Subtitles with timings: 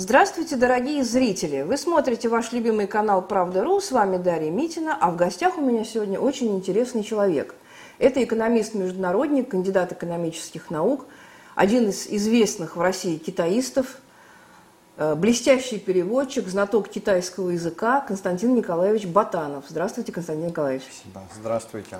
[0.00, 1.62] Здравствуйте, дорогие зрители!
[1.62, 3.80] Вы смотрите ваш любимый канал «Правда.ру».
[3.80, 7.56] С вами Дарья Митина, а в гостях у меня сегодня очень интересный человек.
[7.98, 11.06] Это экономист-международник, кандидат экономических наук,
[11.56, 13.98] один из известных в России китаистов,
[14.98, 19.64] э, блестящий переводчик, знаток китайского языка Константин Николаевич Батанов.
[19.66, 20.84] Здравствуйте, Константин Николаевич.
[20.84, 21.22] Спасибо.
[21.34, 21.96] Здравствуйте.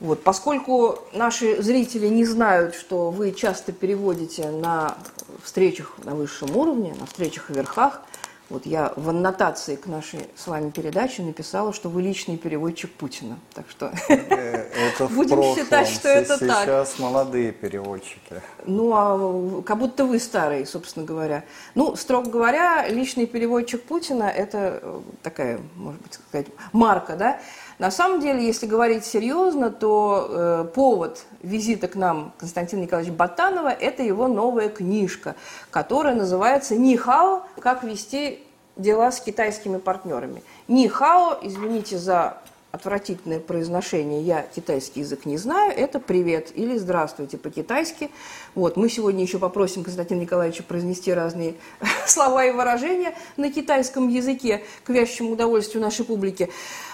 [0.00, 4.96] Вот, поскольку наши зрители не знают, что вы часто переводите на
[5.42, 8.02] встречах на высшем уровне, на встречах в верхах,
[8.50, 13.38] вот я в аннотации к нашей с вами передаче написала, что вы личный переводчик Путина.
[13.52, 14.70] Так что э,
[15.10, 16.64] будем считать, что это так.
[16.64, 18.40] Сейчас молодые переводчики.
[18.64, 21.44] Ну, а как будто вы старый, собственно говоря.
[21.74, 27.40] Ну, строго говоря, личный переводчик Путина– это э, такая, может быть, сказать, марка, да?
[27.78, 33.68] На самом деле, если говорить серьезно, то э, повод визита к нам Константина Николаевича Батанова–
[33.80, 35.36] это его новая книжка,
[35.70, 37.44] которая называется «Нихао.
[37.60, 38.40] Как вести
[38.76, 40.42] дела с китайскими партнерами».
[40.66, 42.38] Нихао, извините за
[42.70, 48.10] отвратительное произношение, я китайский язык не знаю, это «привет» или «здравствуйте» по-китайски.
[48.54, 51.54] Вот, мы сегодня еще попросим Константина Николаевича произнести разные
[52.06, 56.50] слова и выражения на китайском языке к вящему удовольствию нашей публики.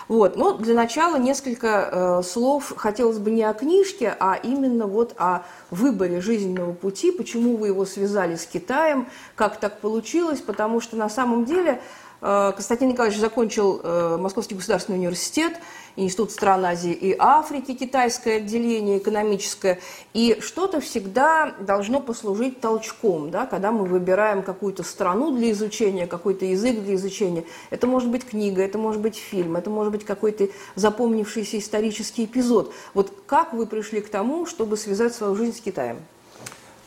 [0.06, 0.36] Вот.
[0.36, 5.44] Но для начала несколько э, слов хотелось бы не о книжке, а именно вот о
[5.70, 11.08] выборе жизненного пути, почему вы его связали с Китаем, как так получилось, потому что на
[11.08, 11.80] самом деле
[12.24, 15.60] Константин Николаевич закончил э, Московский государственный университет,
[15.96, 19.78] Институт стран Азии и Африки, китайское отделение экономическое.
[20.14, 26.46] И что-то всегда должно послужить толчком, да, когда мы выбираем какую-то страну для изучения, какой-то
[26.46, 27.44] язык для изучения.
[27.68, 32.72] Это может быть книга, это может быть фильм, это может быть какой-то запомнившийся исторический эпизод.
[32.94, 35.98] Вот как вы пришли к тому, чтобы связать свою жизнь с Китаем?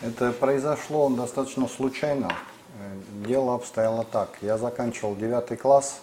[0.01, 2.31] Это произошло достаточно случайно.
[3.25, 4.37] Дело обстояло так.
[4.41, 6.01] Я заканчивал девятый класс,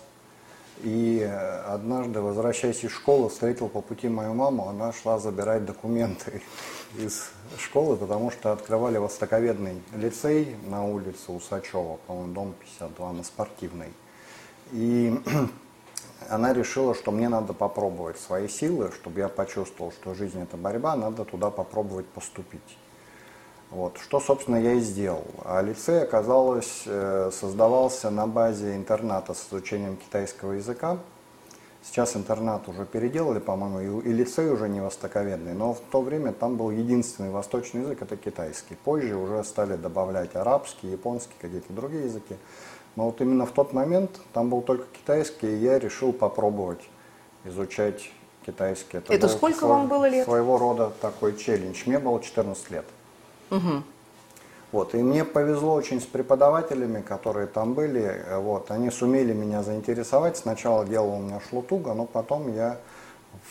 [0.82, 1.22] и
[1.66, 4.68] однажды, возвращаясь из школы, встретил по пути мою маму.
[4.68, 6.42] Она шла забирать документы
[6.98, 13.92] из школы, потому что открывали востоковедный лицей на улице Усачева, по-моему, дом 52, на спортивной.
[14.72, 15.20] И
[16.28, 20.96] она решила, что мне надо попробовать свои силы, чтобы я почувствовал, что жизнь это борьба,
[20.96, 22.78] надо туда попробовать поступить.
[23.74, 25.24] Вот, что, собственно, я и сделал.
[25.45, 30.98] А лицей, оказалось, э, создавался на базе интерната с изучением китайского языка.
[31.83, 36.57] Сейчас интернат уже переделали, по-моему, и, лицей уже не востоковедный, но в то время там
[36.57, 38.77] был единственный восточный язык, это китайский.
[38.77, 42.36] Позже уже стали добавлять арабский, японский, какие-то другие языки.
[42.95, 46.89] Но вот именно в тот момент там был только китайский, и я решил попробовать
[47.45, 48.08] изучать
[48.46, 48.98] китайский.
[48.98, 50.27] Это, это сколько свой, вам было лет?
[50.27, 51.83] Своего рода такой челлендж.
[51.86, 52.84] Мне было 14 лет.
[53.50, 53.82] Угу.
[54.72, 58.27] Вот, и мне повезло очень с преподавателями, которые там были.
[58.38, 60.36] Вот, они сумели меня заинтересовать.
[60.36, 62.78] Сначала дело у меня шло туго, но потом я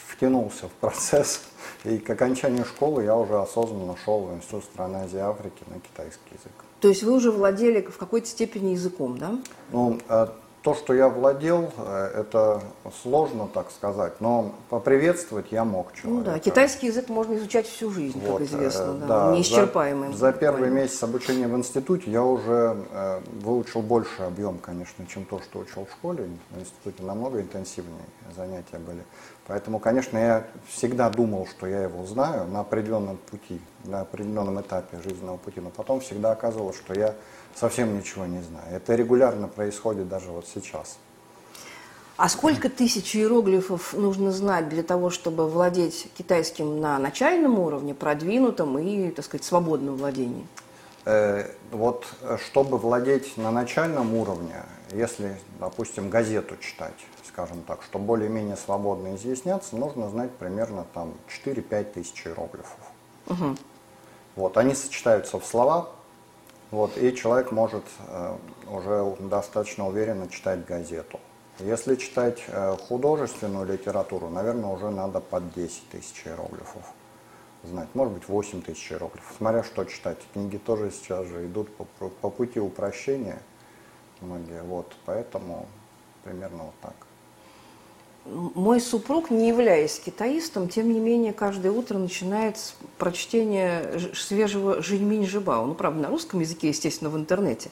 [0.10, 1.42] втянулся в процесс.
[1.86, 5.80] И к окончанию школы я уже осознанно шел в Институт стран Азии и Африки на
[5.80, 6.54] китайский язык.
[6.82, 9.40] То есть вы уже владели в какой-то степени языком, да?
[9.72, 10.28] Ну, э,
[10.64, 12.64] то, что я владел, э, это
[13.02, 16.30] сложно так сказать, но поприветствовать я мог человека.
[16.30, 20.14] Ну да, китайский язык можно изучать всю жизнь, вот, как известно, да, да, неисчерпаемый.
[20.14, 25.26] За, за первый месяц обучения в институте я уже э, выучил больше объем, конечно, чем
[25.26, 26.30] то, что учил в школе.
[26.52, 29.04] В институте намного интенсивнее занятия были.
[29.46, 35.02] Поэтому, конечно, я всегда думал, что я его знаю на определенном пути, на определенном этапе
[35.04, 37.16] жизненного пути, но потом всегда оказывалось, что я
[37.56, 38.66] совсем ничего не знаю.
[38.76, 40.98] Это регулярно происходит даже вот сейчас.
[42.16, 48.78] А сколько тысяч иероглифов нужно знать для того, чтобы владеть китайским на начальном уровне, продвинутом
[48.78, 50.46] и, так сказать, свободном владении?
[51.06, 52.06] Э, вот
[52.46, 56.94] чтобы владеть на начальном уровне, если, допустим, газету читать,
[57.28, 61.16] скажем так, чтобы более-менее свободно изъясняться, нужно знать примерно там
[61.46, 62.78] 4-5 тысяч иероглифов.
[63.28, 63.56] Угу.
[64.36, 65.90] Вот, они сочетаются в слова,
[66.74, 68.36] вот, и человек может э,
[68.68, 71.20] уже достаточно уверенно читать газету.
[71.60, 76.82] Если читать э, художественную литературу, наверное, уже надо под 10 тысяч иероглифов
[77.62, 77.90] знать.
[77.94, 79.36] Может быть, 8 тысяч иероглифов.
[79.38, 80.18] Смотря что читать.
[80.34, 83.38] Книги тоже сейчас же идут по, по пути упрощения
[84.22, 84.64] многие.
[84.64, 85.68] Вот, поэтому
[86.24, 86.96] примерно вот так.
[88.26, 95.28] Мой супруг, не являясь китаистом, тем не менее, каждое утро начинает с прочтения свежего Жильминь
[95.28, 95.66] Жибао.
[95.66, 97.70] Ну, правда, на русском языке, естественно, в интернете.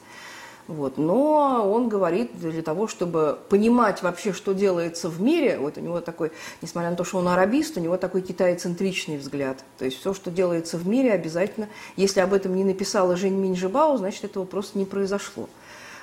[0.68, 0.98] Вот.
[0.98, 6.00] Но он говорит для того, чтобы понимать вообще, что делается в мире, вот у него
[6.00, 9.64] такой, несмотря на то, что он арабист, у него такой китайцентричный взгляд.
[9.78, 13.96] То есть все, что делается в мире, обязательно, если об этом не написала Жень Минжибао,
[13.96, 15.48] значит, этого просто не произошло.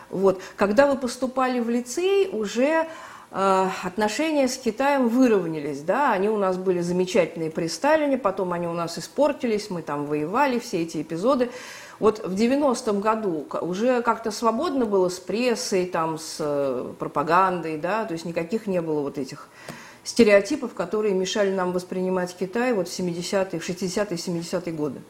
[0.09, 0.41] Вот.
[0.55, 2.87] Когда вы поступали в лицей, уже
[3.31, 8.73] отношения с Китаем выровнялись, да, они у нас были замечательные при Сталине, потом они у
[8.73, 11.51] нас испортились, мы там воевали, все эти эпизоды.
[11.99, 18.05] Вот в 90-м году уже как-то свободно было с прессой, там, с э, пропагандой, да,
[18.05, 19.49] то есть никаких не было вот этих
[20.03, 25.01] стереотипов, которые мешали нам воспринимать Китай вот в 70-е, в 60-е, 70-е годы.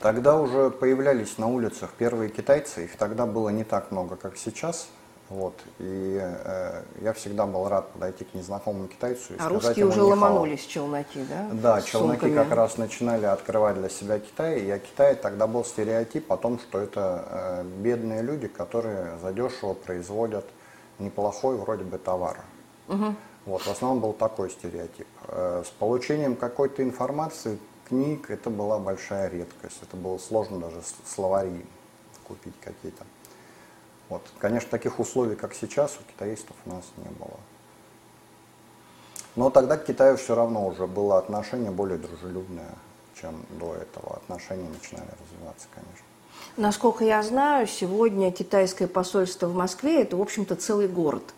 [0.00, 4.88] Тогда уже появлялись на улицах первые китайцы, их тогда было не так много, как сейчас.
[5.28, 5.54] Вот.
[5.80, 10.02] И э, я всегда был рад подойти к незнакомому китайцу и а сказать русские уже
[10.02, 11.48] ломанулись челноки, да?
[11.52, 12.44] Да, С челноки сумками.
[12.44, 14.60] как раз начинали открывать для себя Китай.
[14.60, 19.74] И о Китае тогда был стереотип о том, что это э, бедные люди, которые задешево
[19.74, 20.44] производят
[21.00, 22.38] неплохой вроде бы товар.
[22.88, 23.14] Угу.
[23.46, 25.08] Вот, в основном был такой стереотип.
[25.28, 27.58] Э, с получением какой-то информации
[27.88, 29.78] книг это была большая редкость.
[29.82, 31.66] Это было сложно даже словари
[32.24, 33.04] купить какие-то.
[34.08, 34.22] Вот.
[34.38, 37.38] Конечно, таких условий, как сейчас, у китаистов у нас не было.
[39.34, 42.74] Но тогда к Китаю все равно уже было отношение более дружелюбное,
[43.20, 44.16] чем до этого.
[44.16, 46.04] Отношения начинали развиваться, конечно.
[46.56, 51.34] Насколько я знаю, сегодня китайское посольство в Москве– это, в общем-то, целый город.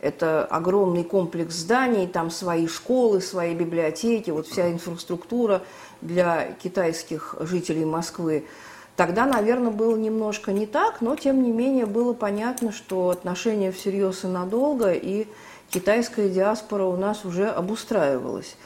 [0.00, 5.62] Это огромный комплекс зданий, там свои школы, свои библиотеки, вот вся инфраструктура–
[6.04, 8.44] для китайских жителей Москвы,
[8.96, 14.24] тогда, наверное, было немножко не так, но тем не менее было понятно, что отношения всерьез
[14.24, 15.26] и надолго, и
[15.70, 18.56] китайская диаспора у нас уже обустраивалась.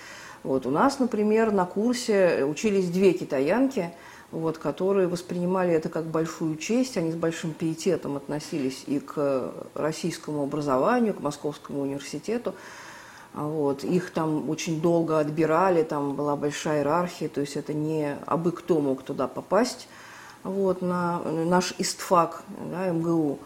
[0.43, 3.93] Вот, у нас, например, на курсе учились две китаянки,
[4.31, 10.43] вот, которые воспринимали это как большую честь, они с большим пиететом относились и к российскому
[10.43, 12.55] образованию, к Московскому университету.
[13.35, 13.85] Вот.
[13.85, 18.81] Их там очень долго отбирали, там была большая иерархия, то есть это не абы кто
[18.81, 19.89] мог туда попасть,
[20.45, 23.39] вот, на наш ИСТФАК, да, МГУ.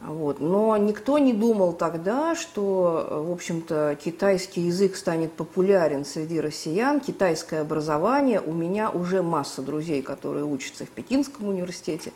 [0.00, 0.40] Вот.
[0.40, 7.62] Но никто не думал тогда, что, в общем-то, китайский язык станет популярен среди россиян, китайское
[7.62, 8.40] образование.
[8.40, 12.12] У меня уже масса друзей, которые учатся в Пекинском университете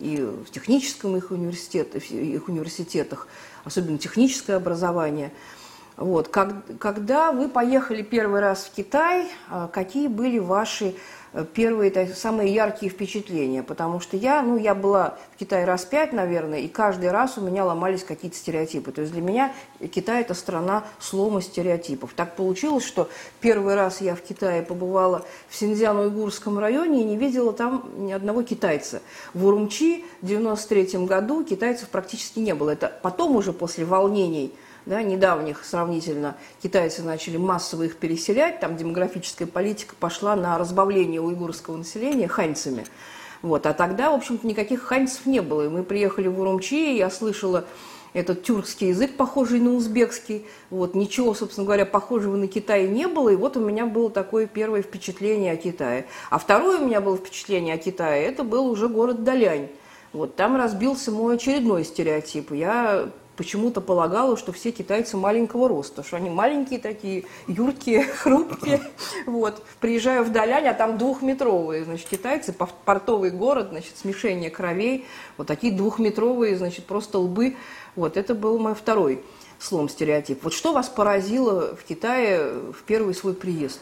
[0.00, 3.28] и в техническом их, университет, их университетах,
[3.64, 5.32] особенно техническое образование–
[5.96, 6.28] вот.
[6.28, 10.94] Как, когда вы поехали первый раз в Китай, а, какие были ваши
[11.54, 13.62] первые так, самые яркие впечатления?
[13.62, 17.40] Потому что я, ну, я была в Китае раз пять, наверное, и каждый раз у
[17.40, 18.92] меня ломались какие-то стереотипы.
[18.92, 19.52] То есть для меня
[19.92, 22.12] Китай– это страна слома стереотипов.
[22.14, 23.08] Так получилось, что
[23.40, 28.42] первый раз я в Китае побывала в Синьцзян-Уйгурском районе и не видела там ни одного
[28.42, 29.02] китайца.
[29.34, 32.70] В Урумчи в 93 году китайцев практически не было.
[32.70, 34.54] Это потом уже после волнений–
[34.86, 41.76] да, недавних сравнительно китайцы начали массово их переселять, там демографическая политика пошла на разбавление уйгурского
[41.76, 42.84] населения ханьцами.
[43.42, 43.66] Вот.
[43.66, 45.66] А тогда, в общем-то, никаких ханьцев не было.
[45.66, 47.64] И мы приехали в Урумчи, и я слышала
[48.12, 50.46] этот тюркский язык, похожий на узбекский.
[50.70, 53.30] Вот, ничего, собственно говоря, похожего на Китай не было.
[53.30, 56.06] И вот у меня было такое первое впечатление о Китае.
[56.30, 59.68] А второе у меня было впечатление о Китае, это был уже город Далянь.
[60.12, 62.52] Вот там разбился мой очередной стереотип.
[62.52, 68.80] Я почему-то полагала, что все китайцы маленького роста, что они маленькие такие, юркие, хрупкие.
[69.26, 69.62] Вот.
[69.80, 75.06] Приезжаю в Далянь, а там двухметровые, значит, китайцы, портовый город, значит, смешение кровей,
[75.36, 77.56] вот такие двухметровые, значит, просто лбы.
[77.94, 79.22] Вот, это был мой второй
[79.58, 80.42] слом стереотип.
[80.42, 83.80] Вот что вас поразило в Китае в первый свой приезд?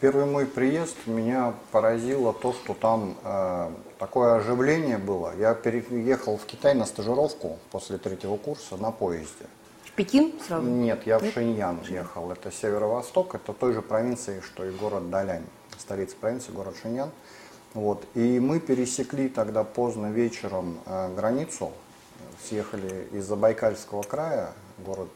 [0.00, 3.70] Первый мой приезд меня поразило то, что там э,
[4.04, 5.32] такое оживление было.
[5.38, 9.46] Я переехал в Китай на стажировку после третьего курса на поезде.
[9.86, 10.66] В Пекин сразу?
[10.66, 11.30] Нет, я Нет?
[11.30, 12.30] в Шиньян ехал.
[12.30, 15.46] Это северо-восток, это той же провинции, что и город Далянь,
[15.78, 17.10] столица провинции, город Шиньян.
[17.72, 18.04] Вот.
[18.14, 21.72] И мы пересекли тогда поздно вечером э, границу,
[22.46, 24.52] съехали из Забайкальского края,
[24.84, 25.08] город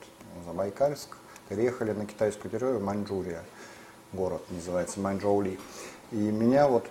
[0.47, 1.18] Забайкальск,
[1.50, 3.42] переехали на китайскую территорию Маньчжурия
[4.12, 5.59] город называется Маньчжоули.
[6.11, 6.88] И меня вот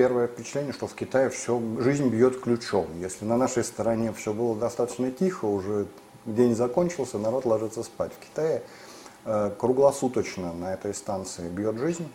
[0.00, 2.86] первое впечатление, что в Китае все, жизнь бьет ключом.
[2.98, 5.88] Если на нашей стороне все было достаточно тихо, уже
[6.24, 8.10] день закончился, народ ложится спать.
[8.18, 8.62] В Китае
[9.26, 12.08] э, круглосуточно на этой станции бьет жизнь.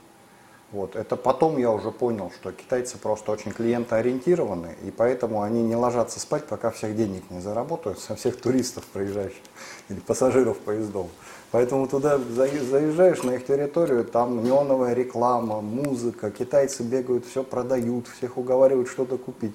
[0.72, 0.96] Вот.
[0.96, 6.20] Это потом я уже понял, что китайцы просто очень клиентоориентированы, и поэтому они не ложатся
[6.20, 9.44] спать, пока всех денег не заработают со всех туристов проезжающих
[9.90, 11.06] или пассажиров поездов.
[11.52, 18.38] Поэтому туда заезжаешь на их территорию, там неоновая реклама, музыка, китайцы бегают, все продают, всех
[18.38, 19.54] уговаривают что-то купить.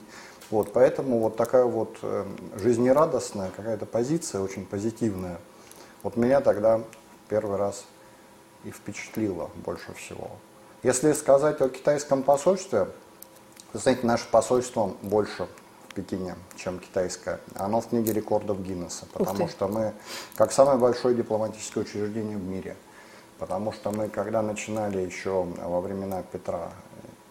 [0.50, 2.24] Вот, поэтому вот такая вот э,
[2.56, 5.38] жизнерадостная какая-то позиция, очень позитивная,
[6.02, 6.80] вот меня тогда
[7.28, 7.84] первый раз
[8.64, 10.30] и впечатлила больше всего.
[10.82, 12.88] Если сказать о китайском посольстве,
[13.72, 15.46] вы знаете, наше посольство больше
[15.90, 17.40] в Пекине, чем китайское.
[17.54, 19.92] Оно в книге рекордов Гиннесса, потому что мы,
[20.36, 22.76] как самое большое дипломатическое учреждение в мире,
[23.38, 26.70] потому что мы, когда начинали еще во времена Петра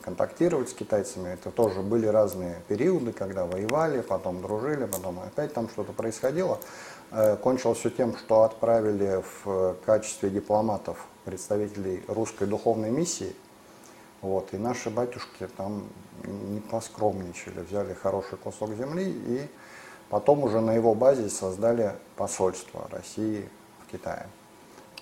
[0.02, 5.70] контактировать с китайцами, это тоже были разные периоды, когда воевали, потом дружили, потом опять там
[5.70, 6.60] что-то происходило.
[7.12, 13.36] Э, кончилось все тем, что отправили в качестве дипломатов представителей русской духовной миссии.
[14.22, 15.84] Вот, и наши батюшки там
[16.24, 19.48] не поскромничали, взяли хороший кусок земли и
[20.10, 23.50] потом уже на его базе создали посольство России
[23.86, 24.28] в Китае.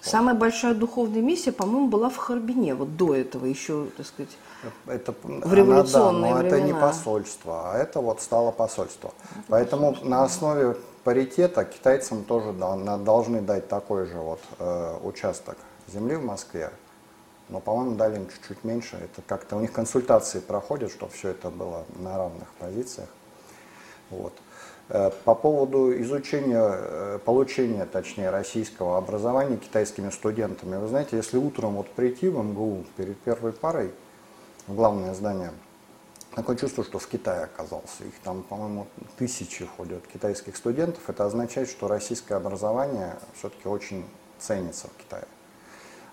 [0.01, 4.38] Самая большая духовная миссия, по-моему, была в Харбине, вот до этого еще, так сказать,
[4.86, 6.57] это, в революционные она, да, но времена.
[6.57, 9.13] это не посольство, а это вот стало посольство.
[9.31, 10.09] Это Поэтому посольство.
[10.09, 15.57] на основе паритета китайцам тоже должны дать такой же вот э, участок
[15.88, 16.71] земли в Москве,
[17.50, 18.98] но, по-моему, дали им чуть-чуть меньше.
[18.98, 23.10] Это как-то у них консультации проходят, чтобы все это было на равных позициях.
[24.10, 24.34] Вот.
[24.89, 30.77] Э, по поводу изучения, э, получения, точнее, российского образования китайскими студентами.
[30.77, 33.92] Вы знаете, если утром вот прийти в МГУ перед первой парой
[34.68, 35.51] в главное здание,
[36.36, 38.04] такое чувство, что в Китае оказался.
[38.06, 38.88] Их там, по-моему,
[39.18, 41.10] тысячи ходят китайских студентов.
[41.10, 44.06] Это означает, что российское образование все-таки очень
[44.39, 45.25] ценится в Китае.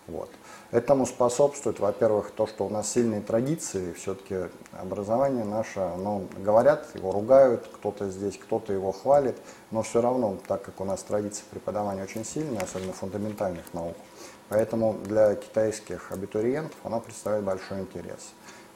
[0.06, 0.30] Вот.
[0.70, 7.10] Этому способствует, во-первых, то, что у нас сильные традиции, все-таки образование наше, оно говорят, его
[7.10, 9.36] ругают, кто-то здесь, кто-то его хвалит,
[9.70, 13.96] но все равно, так как у нас традиции преподавания очень сильные, особенно фундаментальных наук,
[14.50, 18.34] поэтому для китайских абитуриентов оно представляет большой интерес.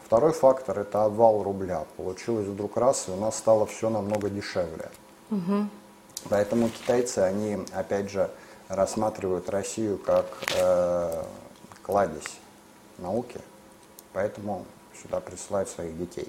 [0.09, 1.85] Второй фактор– это обвал рубля.
[1.99, 4.89] Получилось вдруг раз, и у нас стало все намного дешевле.
[5.31, 5.69] Угу.
[6.31, 8.31] Поэтому китайцы, они, опять же,
[8.69, 11.23] рассматривают Россию как э,
[11.83, 12.39] кладезь
[12.99, 13.41] науки,
[14.13, 14.65] поэтому
[15.03, 16.29] сюда присылают своих детей.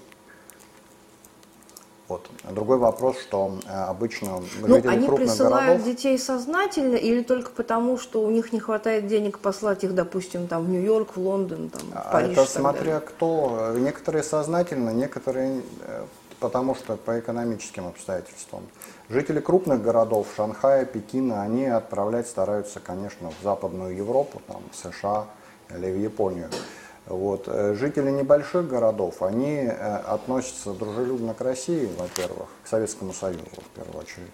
[2.10, 2.28] Вот.
[2.50, 5.86] Другой вопрос, что э, обычно ну, они присылают городов...
[5.86, 10.66] детей сознательно или только потому, что у них не хватает денег послать их, допустим, там
[10.66, 12.32] в Нью-Йорк, в Лондон, там, в а Париж?
[12.32, 13.76] Это смотря кто.
[13.78, 16.06] Некоторые сознательно, некоторые э,
[16.40, 18.64] потому что по экономическим обстоятельствам.
[19.10, 25.26] Жители крупных городов, Шанхая, Пекина, они отправлять стараются, конечно, в Западную Европу, там, США
[25.70, 26.50] или в Японию.
[27.06, 27.46] Вот.
[27.48, 33.76] Э, жители небольших городов, они э, относятся дружелюбно к России, во-первых, к Советскому Союзу в
[33.76, 34.32] первую очередь.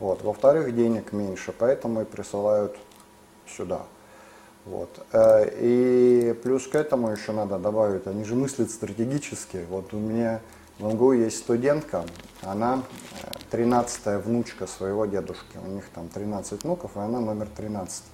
[0.00, 0.22] Вот.
[0.22, 2.76] Во-вторых, денег меньше, поэтому и присылают
[3.46, 3.82] сюда.
[4.64, 4.90] Вот.
[5.12, 9.64] Э, и плюс к этому еще надо добавить, они же мыслят стратегически.
[9.70, 10.40] Вот у меня
[10.78, 12.04] в МГУ есть студентка,
[12.42, 12.82] она
[13.50, 15.58] 13-я внучка своего дедушки.
[15.64, 18.04] У них там 13 внуков, и она номер 13.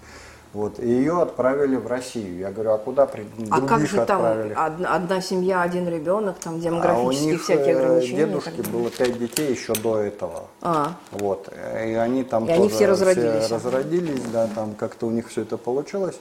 [0.54, 2.38] Вот, и ее отправили в Россию.
[2.38, 3.26] Я говорю, а куда при...
[3.50, 4.24] А как же там
[4.56, 8.16] одна, одна семья, один ребенок, там демографические а у них всякие э, ограничения?
[8.18, 10.44] дедушки было пять детей еще до этого.
[10.62, 10.92] А.
[11.10, 13.44] Вот, и они там и тоже они все разродились.
[13.46, 16.20] Все разродились, да, там как-то у них все это получилось.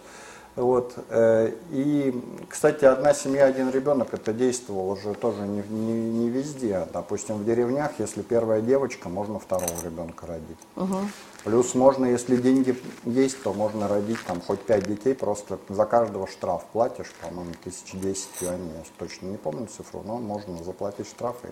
[0.56, 0.94] Вот.
[1.10, 6.88] Э, и, кстати, одна семья, один ребенок, это действовало уже тоже не, не, не везде.
[6.94, 10.58] Допустим, в деревнях, если первая девочка, можно второго ребенка родить.
[10.76, 10.98] Угу.
[11.44, 16.28] Плюс можно, если деньги есть, то можно родить там хоть пять детей, просто за каждого
[16.28, 21.36] штраф платишь, по-моему, тысяч десять юаней, я точно не помню цифру, но можно заплатить штраф
[21.44, 21.48] и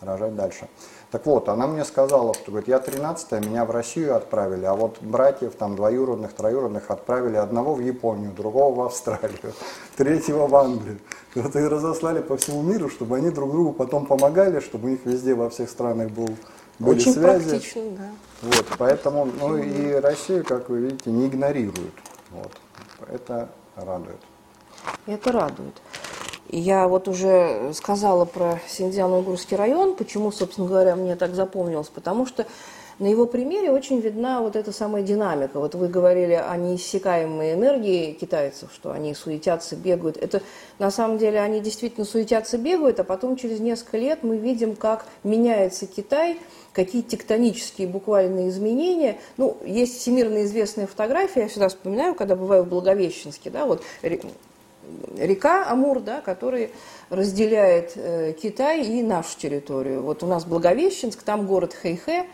[0.00, 0.68] рожать дальше.
[1.10, 4.98] Так вот, она мне сказала, что говорит, я 13 меня в Россию отправили, а вот
[5.00, 9.54] братьев там двоюродных, троюродных отправили одного в Японию, другого в Австралию,
[9.96, 10.98] третьего в Англию.
[11.34, 15.00] Вот и разослали по всему миру, чтобы они друг другу потом помогали, чтобы у них
[15.04, 16.28] везде во всех странах был,
[16.78, 17.48] были Очень связи.
[17.48, 18.10] практично, да.
[18.42, 21.94] Вот, поэтому, ну и Россию, как вы видите, не игнорируют.
[22.30, 22.52] Вот.
[23.08, 24.20] Это радует.
[25.06, 25.74] Это радует.
[26.50, 32.46] Я вот уже сказала про Синьцзян-Уйгурский район, почему, собственно говоря, мне так запомнилось, потому что
[32.98, 35.60] на его примере очень видна вот эта самая динамика.
[35.60, 40.16] Вот вы говорили о неиссякаемой энергии китайцев, что они суетятся, бегают.
[40.16, 40.42] Это
[40.78, 45.04] на самом деле они действительно суетятся, бегают, а потом через несколько лет мы видим, как
[45.22, 46.38] меняется Китай,
[46.72, 49.18] какие тектонические буквальные изменения.
[49.36, 53.82] Ну, есть всемирно известная фотография, я всегда вспоминаю, когда бываю в Благовещенске, да, вот
[55.16, 56.70] река Амур, да, который
[57.10, 60.02] разделяет э, Китай и нашу территорию.
[60.02, 62.26] Вот у нас Благовещенск, там город Хэйхэ,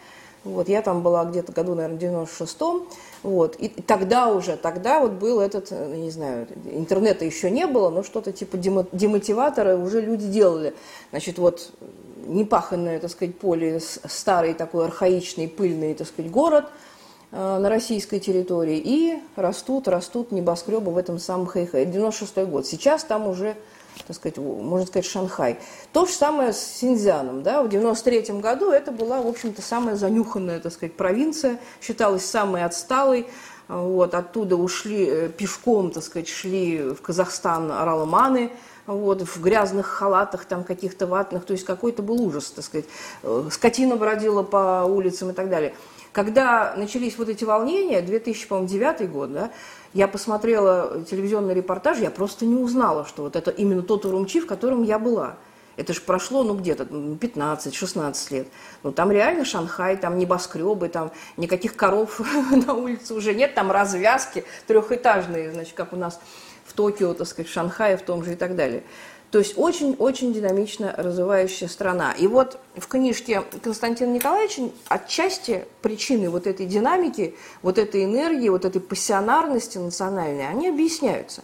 [0.44, 2.86] вот, я там была где-то году, наверное, в 96-м.
[3.22, 7.88] Вот, и тогда уже, тогда вот был этот, э, не знаю, интернета еще не было,
[7.88, 10.74] но что-то типа демотиватора уже люди делали.
[11.10, 11.72] Значит, вот
[12.26, 16.93] непаханное, так сказать, поле, старый такой архаичный, пыльный, так сказать, город э,
[17.34, 21.84] на российской территории, и растут, растут небоскребы в этом самом Хэйхэ.
[21.86, 22.66] 96 год.
[22.66, 23.56] Сейчас там уже
[24.06, 25.58] так сказать, можно сказать, Шанхай.
[25.92, 27.42] То же самое с Синьцзяном.
[27.42, 27.62] Да?
[27.62, 33.26] В 93 году это была, в общем-то, самая занюханная, так сказать, провинция, считалась самой отсталой.
[33.66, 38.52] Вот, оттуда ушли э, пешком, так сказать, шли в Казахстан оралманы,
[38.86, 42.84] вот, в грязных халатах, там каких-то ватных, то есть какой-то был ужас, так сказать.
[43.22, 45.74] Э, скотина бродила по улицам и так далее.
[46.14, 49.50] Когда начались вот эти волнения, 2009 год, да,
[49.94, 54.46] я посмотрела телевизионный репортаж, я просто не узнала, что вот это именно тот Урумчи, в
[54.46, 55.34] котором я была.
[55.76, 58.46] Это же прошло, ну, где-то 15-16 лет.
[58.84, 62.20] Ну, там реально Шанхай, там небоскребы, там никаких коров
[62.64, 66.20] на улице уже нет, там развязки трехэтажные, значит, как у нас
[66.64, 68.84] в Токио, так сказать, в Шанхае в том же и так далее.
[69.34, 72.12] То есть очень-очень динамично развивающая страна.
[72.12, 78.64] И вот в книжке Константина Николаевича отчасти причины вот этой динамики, вот этой энергии, вот
[78.64, 81.42] этой пассионарности национальной, они объясняются.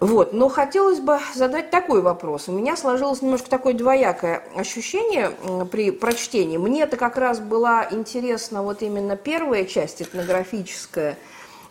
[0.00, 0.32] Вот.
[0.32, 2.48] Но хотелось бы задать такой вопрос.
[2.48, 5.32] У меня сложилось немножко такое двоякое ощущение
[5.70, 6.56] при прочтении.
[6.56, 11.18] Мне это как раз была интересна вот именно первая часть этнографическая–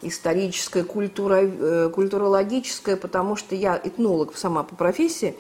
[0.08, 5.36] историческое, культура, э, культурологическое, потому что я этнолог сама по профессии,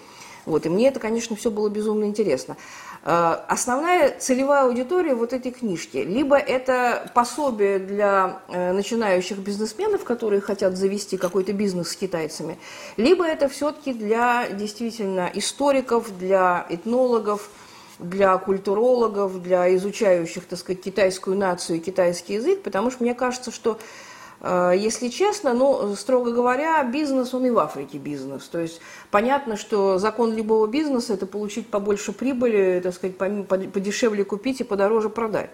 [0.45, 2.55] вот, и мне это, конечно, все было безумно интересно.
[3.03, 10.41] Э, основная целевая аудитория вот этой книжки, либо это пособие для э, начинающих бизнесменов, которые
[10.41, 12.57] хотят завести какой-то бизнес с китайцами,
[12.97, 17.49] либо это все-таки для действительно историков, для этнологов,
[17.99, 23.51] для культурологов, для изучающих, так сказать, китайскую нацию и китайский язык, потому что мне кажется,
[23.51, 23.79] что
[24.75, 28.47] если честно, ну, строго говоря, бизнес, он и в Африке бизнес.
[28.47, 34.61] То есть понятно, что закон любого бизнеса– это получить побольше прибыли, так сказать, подешевле купить
[34.61, 35.49] и подороже продать.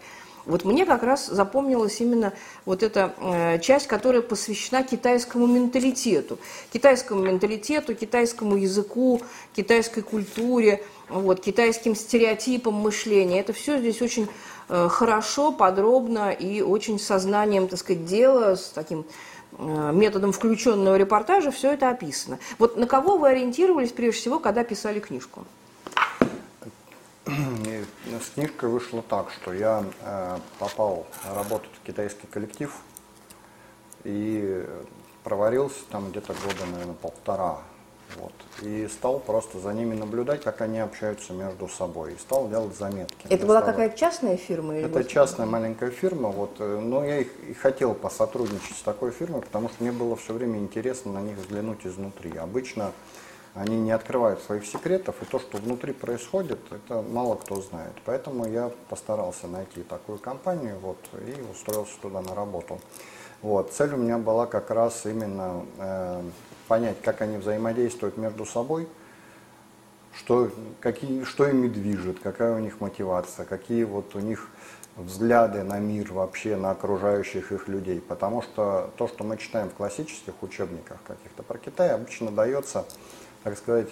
[0.46, 2.34] Вот мне как раз запомнилась именно
[2.66, 6.40] вот эта э, часть, которая посвящена китайскому менталитету.
[6.74, 9.22] Китайскому менталитету, китайскому языку,
[9.54, 13.40] китайской культуре, вот, китайским стереотипам мышления.
[13.40, 14.51] Это все здесь очень Э,
[14.90, 19.06] хорошо, подробно и очень сознанием, так сказать, дела, с таким
[19.58, 22.40] э, методом включенного репортажа все это описано.
[22.58, 25.46] Вот на кого вы ориентировались прежде всего, когда писали книжку?
[27.26, 31.06] С книжкой вышло так, что я э, попал
[31.36, 32.74] работать в китайский коллектив
[34.04, 34.66] и
[35.24, 37.60] проварился там где-то года, наверное, полтора
[38.18, 38.34] вот.
[38.62, 42.14] И стал просто за ними наблюдать, как они общаются между собой.
[42.14, 43.28] И стал делать заметки.
[43.30, 44.78] Это была какая-то частная фирма?
[44.78, 46.30] Или Это частная маленькая фирма.
[46.30, 50.34] Вот, э, но я и хотел посотрудничать с такой фирмой, потому что мне было все
[50.34, 52.38] время интересно на них взглянуть изнутри.
[52.38, 52.92] Обычно
[53.54, 57.94] они не открывают своих секретов, и то, что внутри происходит, это мало кто знает.
[58.06, 62.80] Поэтому я постарался найти такую компанию вот, и устроился туда на работу.
[63.42, 63.74] Вот.
[63.74, 66.22] Цель у меня была как раз именно э,
[66.68, 68.88] понять, как они взаимодействуют между собой,
[70.14, 74.50] что, какие, что ими движет, какая у них мотивация, какие вот у них
[74.96, 78.02] взгляды на мир вообще, на окружающих их людей.
[78.02, 82.86] Потому что то, что мы читаем в классических учебниках каких-то про Китай, обычно дается,
[83.44, 83.88] так сказать,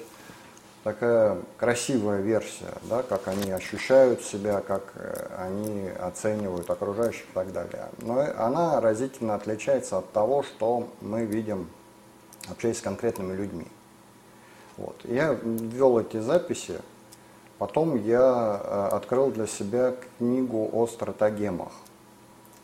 [0.84, 7.51] такая красивая версия, да, как они ощущают себя, как э, они оценивают окружающих и так
[7.51, 7.89] далее.
[7.99, 11.69] Но она разительно отличается от того, что мы видим
[12.47, 13.67] общаясь с конкретными людьми.
[14.78, 14.95] Вот.
[15.04, 16.80] Я ввел эти записи,
[17.58, 21.71] потом я э, открыл для себя книгу о стратегемах,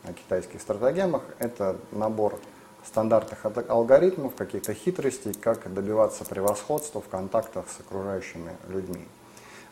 [0.04, 1.22] о китайских стратегемах.
[1.38, 2.38] Это набор
[2.86, 9.06] стандартных алгоритмов, каких-то хитростей, как добиваться превосходства в контактах с окружающими людьми.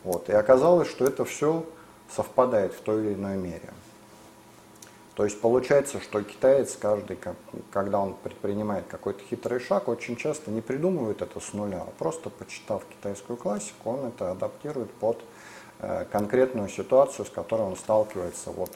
[0.03, 0.29] Вот.
[0.29, 1.65] И оказалось, что это все
[2.13, 3.73] совпадает в той или иной мере.
[5.15, 7.17] То есть получается, что китаец каждый,
[7.71, 12.29] когда он предпринимает какой-то хитрый шаг, очень часто не придумывает это с нуля, а просто
[12.29, 15.21] почитав китайскую классику, он это адаптирует под
[15.79, 18.71] э, конкретную ситуацию, с которой он сталкивается вот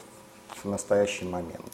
[0.48, 1.72] в настоящий момент.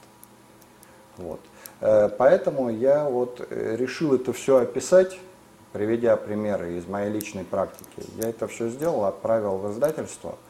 [1.16, 1.40] Вот.
[1.80, 5.16] Э, поэтому я вот э, решил это все описать,
[5.72, 8.02] приведя примеры из моей личной практики.
[8.16, 10.36] Я это все сделал, отправил в издательство–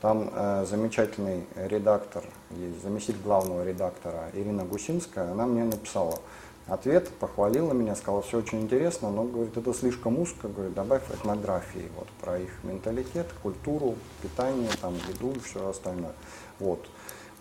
[0.00, 6.18] там э, замечательный редактор, есть заместитель главного редактора Ирина Гусинская, она мне написала
[6.66, 11.90] ответ, похвалила меня, сказала, все очень интересно, но, говорит, это слишком узко, говорит, добавь этнографии,
[11.96, 16.12] вот, про их менталитет, культуру, питание, там, еду и все остальное.
[16.58, 16.80] Вот.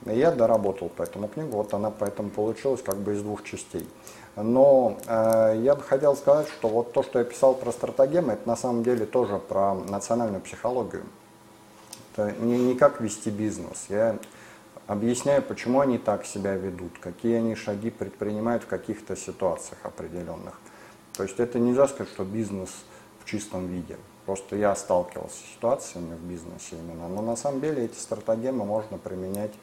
[0.06, 3.88] Я доработал по этому книгу, вот она поэтому получилась как бы из двух частей.
[4.36, 8.48] Но э, я бы хотел сказать, что вот то, что я писал про стратегемы, это
[8.48, 11.04] на самом деле тоже про национальную психологию.
[12.12, 13.86] Это не, не как вести бизнес.
[13.90, 14.18] Я
[14.88, 20.60] объясняю, почему они так себя ведут, какие они шаги предпринимают в каких-то ситуациях определенных.
[21.14, 22.70] То есть это нельзя сказать, что бизнес
[23.20, 23.98] в чистом виде.
[24.26, 27.08] Просто я сталкивался с ситуациями в бизнесе именно.
[27.08, 29.54] Но на самом деле эти стратегемы можно применять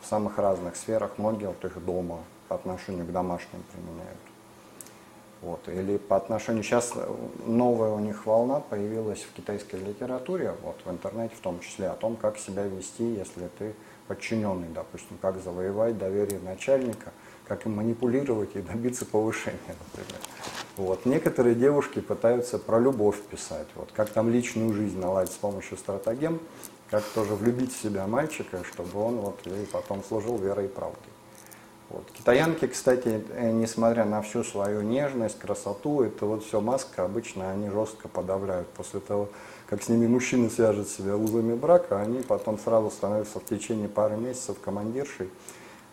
[0.00, 1.12] в самых разных сферах.
[1.18, 4.18] Многие вот их дома по отношению к домашним применяют.
[5.42, 5.68] Вот.
[5.68, 6.94] Или по отношению, сейчас
[7.44, 11.94] новая у них волна появилась в китайской литературе, вот, в интернете в том числе, о
[11.94, 13.74] том, как себя вести, если ты
[14.08, 17.12] подчиненный, допустим, как завоевать доверие начальника,
[17.46, 20.20] как им манипулировать и добиться повышения, например.
[20.76, 21.06] Вот.
[21.06, 26.40] Некоторые девушки пытаются про любовь писать, вот, как там личную жизнь наладить с помощью стратегем,
[26.90, 31.15] как тоже влюбить в себя мальчика, чтобы он вот, ей потом служил верой и правдой.
[31.88, 32.04] Вот.
[32.12, 37.70] Китаянки, кстати, э, несмотря на всю свою нежность, красоту, это вот все маска, обычно они
[37.70, 38.68] жестко подавляют.
[38.68, 39.28] После того,
[39.68, 44.16] как с ними мужчины свяжут себя узами брака, они потом сразу становятся в течение пары
[44.16, 45.28] месяцев командиршей.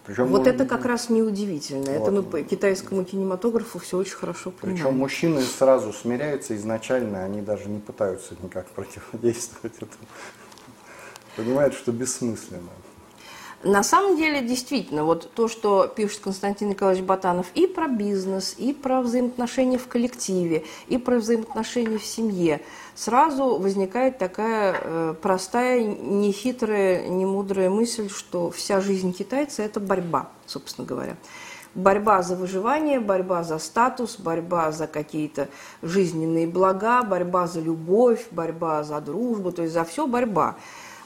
[0.05, 1.85] Причем, вот это как раз неудивительно.
[1.85, 2.01] Вот.
[2.01, 4.83] Это мы по китайскому кинематографу все очень хорошо понимаем.
[4.83, 10.07] Причем мужчины сразу смиряются изначально, они даже не пытаются никак противодействовать этому.
[11.37, 12.69] Понимают, что бессмысленно.
[13.63, 18.73] На самом деле, действительно, вот то, что пишет Константин Николаевич Батанов и про бизнес, и
[18.73, 22.59] про взаимоотношения в коллективе, и про взаимоотношения в семье,
[22.93, 30.85] сразу возникает такая э, простая, нехитрая, немудрая мысль, что вся жизнь китайца– это борьба, собственно
[30.85, 31.15] говоря.
[31.73, 35.47] Борьба за выживание, борьба за статус, борьба за какие-то
[35.81, 40.57] жизненные блага, борьба за любовь, борьба за дружбу, то есть за все борьба.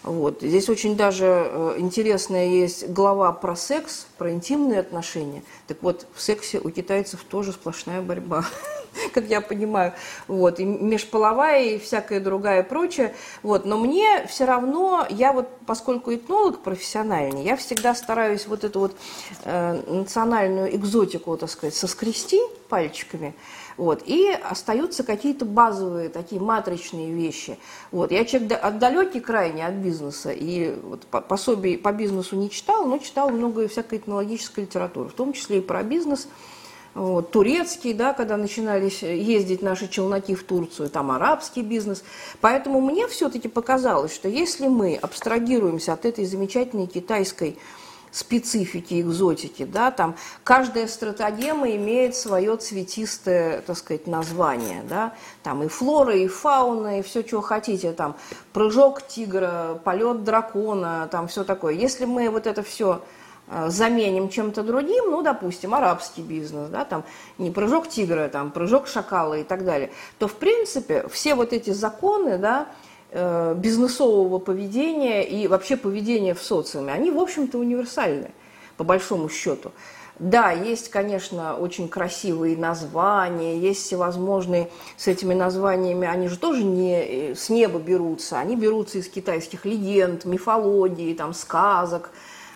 [0.08, 0.41] Вот.
[0.41, 5.43] Здесь очень даже э, интересная есть глава про секс, про интимные отношения.
[5.67, 8.46] Так вот, в сексе у китайцев тоже сплошная борьба,
[9.13, 9.93] как я понимаю.
[10.28, 10.62] Вот.
[10.62, 13.13] И межполовая, и всякая другая прочее.
[13.43, 13.65] Вот.
[13.65, 18.96] Но мне все равно, я вот, поскольку этнолог профессиональный, я всегда стараюсь вот эту вот
[19.43, 22.39] э, национальную экзотику, так сказать, соскрести
[22.70, 23.36] пальчиками.
[23.78, 24.02] Вот.
[24.06, 27.58] И остаются какие-то базовые такие матричные вещи.
[27.92, 28.12] Вот.
[28.12, 33.30] Я человек отдалекий крайне от бизнеса, и вот пособий по бизнесу не читал, но читал
[33.30, 36.28] много всякой этнологической литературы, в том числе и про бизнес,
[36.98, 42.04] вот, турецкий, да, когда начинались ездить наши челноки в Турцию, там арабский бизнес.
[42.42, 47.60] Поэтому мне все-таки показалось, что если мы абстрагируемся от этой замечательной китайской
[48.18, 55.68] специфики, экзотики, да, там каждая стратегема имеет свое цветистое, так сказать, название, да, там и
[55.68, 58.16] флора, и фауна, и все, чего хотите, там
[58.54, 61.74] прыжок тигра, полет дракона, там все такое.
[61.74, 63.04] Если мы вот это все
[63.50, 67.04] э, заменим чем-то другим, ну, допустим, арабский бизнес, да, там
[67.38, 71.70] не прыжок тигра, там прыжок шакала и так далее, то, в принципе, все вот эти
[71.70, 72.68] законы, да,
[73.12, 78.32] бизнесового поведения и вообще поведения в социуме, они, в общем-то, универсальны,
[78.76, 79.72] по большому счету.
[80.20, 87.32] Да, есть, конечно, очень красивые названия, есть всевозможные с этими названиями, они же тоже не
[87.32, 92.10] э, с неба берутся, они берутся из китайских легенд, мифологии, там, сказок,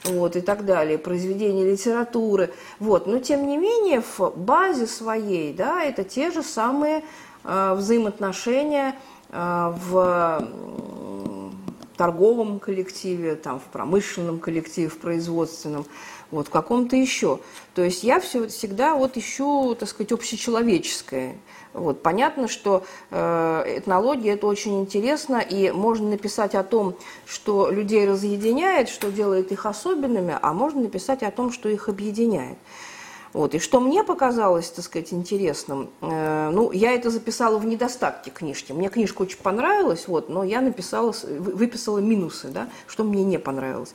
[0.05, 2.51] вот, и так далее, произведений литературы.
[2.79, 3.05] Вот.
[3.05, 7.03] Но, тем не менее, в базе своей, да, это те же самые
[7.43, 10.47] э, взаимоотношения– Э, в
[12.01, 15.85] торговом коллективе, там, в промышленном коллективе, в производственном,
[16.31, 17.39] вот, в каком-то еще.
[17.75, 21.35] То есть я все, всегда вот ищу, так сказать, общечеловеческое.
[21.73, 22.01] Вот.
[22.01, 28.89] Понятно, что э, этнология– это очень интересно, и можно написать о том, что людей разъединяет,
[28.89, 32.57] что делает их особенными, а можно написать о том, что их объединяет.
[33.33, 33.55] Вот.
[33.55, 38.71] И что мне показалось, так сказать, интересным, э, ну, я это записала в недостатке книжки.
[38.71, 43.93] Мне книжка очень понравилась, вот, но я написала, выписала минусы, да, что мне не понравилось.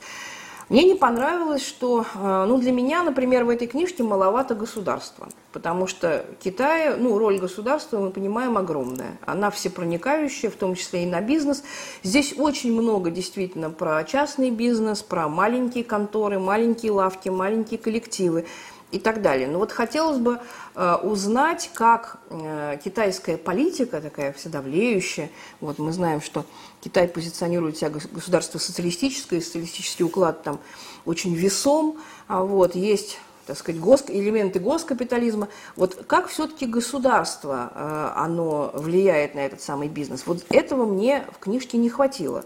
[0.69, 5.87] Мне не понравилось, что, э, ну, для меня, например, в этой книжке маловато государства, потому
[5.87, 9.17] что Китай, ну, роль государства, мы понимаем, огромная.
[9.25, 11.63] Она всепроникающая, в том числе и на бизнес.
[12.03, 18.45] Здесь очень много действительно про частный бизнес, про маленькие конторы, маленькие лавки, маленькие коллективы
[18.91, 19.47] и так далее.
[19.47, 20.39] Но вот хотелось бы
[20.75, 26.45] э, узнать, как э, китайская политика, такая вседавлеющая, вот мы знаем, что
[26.81, 30.59] Китай позиционирует себя государство социалистическое, социалистический уклад там
[31.05, 31.97] очень весом,
[32.27, 35.47] а вот есть так сказать, гос, элементы госкапитализма.
[35.77, 40.23] Вот как все-таки государство, э, оно влияет на этот самый бизнес?
[40.25, 42.43] Вот этого мне в книжке не хватило.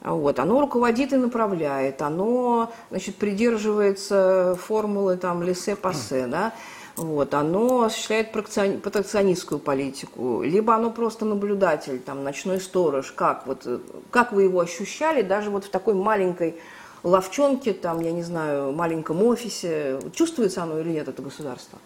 [0.00, 6.52] Вот, оно руководит и направляет, оно значит, придерживается формулы там лесе-пассе, да,
[6.96, 13.66] вот, оно осуществляет протекционистскую политику, либо оно просто наблюдатель, там, ночной сторож, как, вот,
[14.10, 16.56] как вы его ощущали даже вот в такой маленькой
[17.02, 21.78] ловчонке, там, я не знаю, маленьком офисе, чувствуется оно или нет, это государство?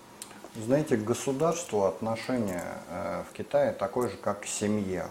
[0.55, 5.07] Знаете, к государству отношение э, в Китае такое же, как к семье.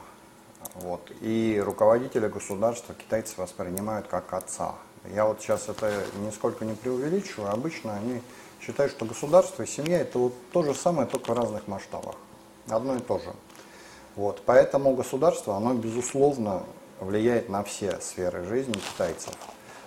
[0.75, 1.11] Вот.
[1.21, 4.75] И руководителя государства китайцы воспринимают как отца.
[5.13, 5.91] Я вот сейчас это
[6.23, 7.51] нисколько не преувеличиваю.
[7.51, 8.21] Обычно они
[8.61, 12.15] считают, что государство и семья это вот то же самое, только в разных масштабах.
[12.67, 13.33] Одно и то же.
[14.15, 14.43] Вот.
[14.45, 16.63] Поэтому государство, оно безусловно
[16.99, 19.33] влияет на все сферы жизни китайцев.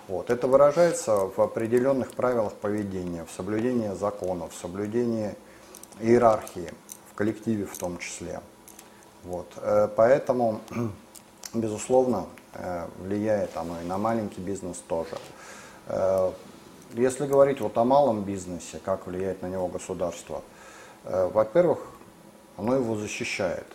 [0.07, 0.29] Вот.
[0.29, 5.35] Это выражается в определенных правилах поведения, в соблюдении законов, в соблюдении
[5.99, 6.73] иерархии,
[7.11, 8.41] в коллективе в том числе.
[9.25, 9.51] Вот.
[9.57, 10.61] Э, поэтому,
[11.53, 15.17] безусловно, э, влияет оно и на маленький бизнес тоже.
[15.87, 16.31] Э,
[16.93, 20.41] если говорить вот о малом бизнесе, как влияет на него государство,
[21.03, 21.79] во-первых,
[22.57, 23.65] оно его защищает,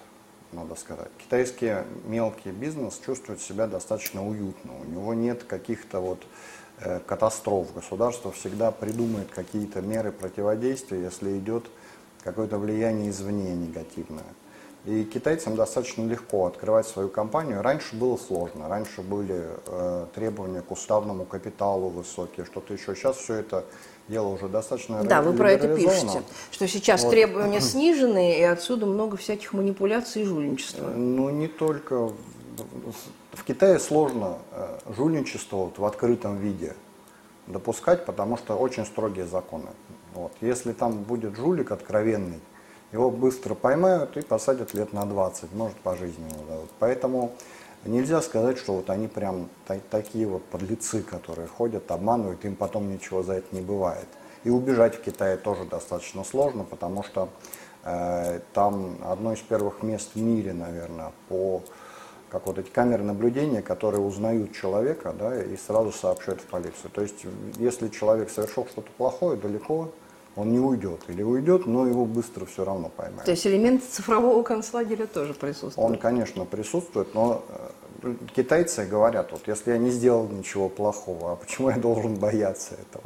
[0.52, 1.10] надо сказать.
[1.18, 6.22] Китайский мелкий бизнес чувствует себя достаточно уютно, у него нет каких-то вот
[7.06, 7.74] катастроф.
[7.74, 11.66] Государство всегда придумает какие-то меры противодействия, если идет
[12.24, 14.24] какое-то влияние извне негативное.
[14.86, 17.60] И китайцам достаточно легко открывать свою компанию.
[17.60, 22.94] Раньше было сложно, раньше были э, требования к уставному капиталу высокие, что-то еще.
[22.94, 23.64] Сейчас все это
[24.08, 27.10] дело уже достаточно Да, вы про это пишете, что сейчас вот.
[27.10, 30.86] требования снижены, и отсюда много всяких манипуляций и жульничества.
[30.86, 32.10] Э, ну, не только.
[33.32, 36.74] В Китае сложно э, жульничество вот в открытом виде
[37.46, 39.68] допускать, потому что очень строгие законы.
[40.14, 40.32] Вот.
[40.40, 42.40] Если там будет жулик откровенный,
[42.92, 46.70] его быстро поймают и посадят лет на 20, может пожизненно дадут.
[46.79, 47.33] Поэтому
[47.85, 49.48] нельзя сказать, что вот они прям
[49.90, 54.09] такие вот подлецы, которые ходят, обманывают, им потом ничего за это не бывает.
[54.44, 57.29] И убежать в Китае тоже достаточно сложно, потому что
[57.85, 61.62] э, там одно из первых мест в мире, наверное, по
[62.31, 66.90] как вот эти камеры наблюдения, которые узнают человека, да, и сразу сообщают в полицию.
[66.92, 67.26] То есть,
[67.59, 69.90] если человек совершил что-то плохое, далеко
[70.36, 71.00] он не уйдет.
[71.08, 73.24] Или уйдет, но его быстро все равно поймают.
[73.24, 75.78] То есть элемент цифрового концлагеря тоже присутствует?
[75.90, 77.44] Он, конечно, присутствует, но
[78.02, 82.74] э, китайцы говорят, вот если я не сделал ничего плохого, а почему я должен бояться
[82.74, 83.04] этого?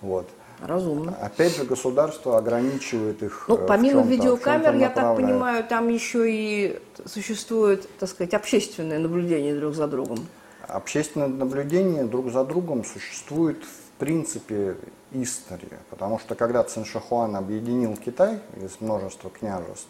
[0.00, 0.28] Вот.
[0.60, 1.16] Разумно.
[1.22, 3.44] Опять же, государство ограничивает их.
[3.48, 9.74] Ну, помимо видеокамер, я так понимаю, там еще и существует, так сказать, общественное наблюдение друг
[9.74, 10.18] за другом.
[10.66, 14.76] Общественное наблюдение друг за другом существует в принципе
[15.12, 15.78] история.
[15.90, 19.88] Потому что когда Цин Шихуан объединил Китай из множества княжеств,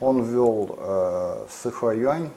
[0.00, 2.30] он ввел э, Сыхуа-Юань,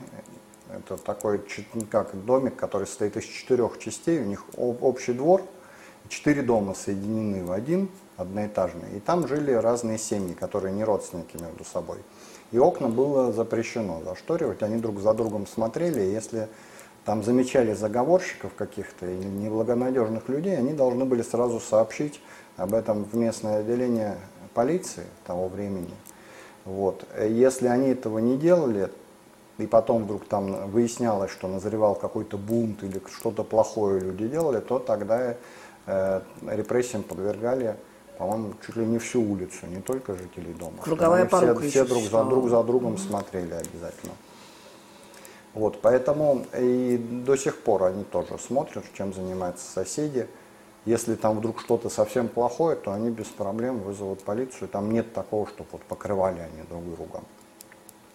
[0.69, 1.41] это такой
[1.89, 5.41] как домик, который состоит из четырех частей, у них общий двор,
[6.09, 11.63] четыре дома соединены в один, одноэтажный, и там жили разные семьи, которые не родственники между
[11.63, 11.97] собой.
[12.51, 16.47] И окна было запрещено зашторивать, они друг за другом смотрели, и если
[17.07, 22.19] там замечали заговорщиков каких-то или неблагонадежных людей, они должны были сразу сообщить
[22.57, 24.17] об этом в местное отделение
[24.53, 25.93] полиции того времени.
[26.65, 27.05] Вот.
[27.17, 28.91] Если они этого не делали,
[29.57, 34.77] и потом вдруг там выяснялось, что назревал какой-то бунт или что-то плохое люди делали, то
[34.77, 35.37] тогда
[35.85, 37.77] э, репрессиям подвергали,
[38.17, 40.79] по-моему, чуть ли не всю улицу, не только жителей дома.
[40.83, 43.07] Круговая все, все друг за, друг за другом mm-hmm.
[43.07, 44.11] смотрели обязательно.
[45.57, 50.27] Вот, поэтому и до сих пор они тоже смотрят, чем занимаются соседи.
[50.85, 54.67] Если там вдруг что-то совсем плохое, то они без проблем вызовут полицию.
[54.67, 57.23] Там нет такого, чтобы вот покрывали они друг друга.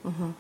[0.05, 0.35] Угу.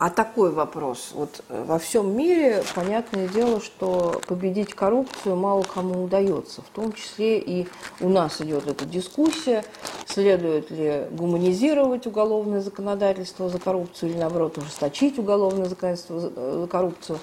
[0.00, 1.10] А такой вопрос.
[1.12, 6.62] Вот э, во всем мире, понятное дело, что победить коррупцию мало кому удается.
[6.62, 7.68] В том числе и
[8.00, 9.62] у нас идет эта дискуссия,
[10.06, 17.18] следует ли гуманизировать уголовное законодательство за коррупцию или, наоборот, ужесточить уголовное законодательство за э, коррупцию.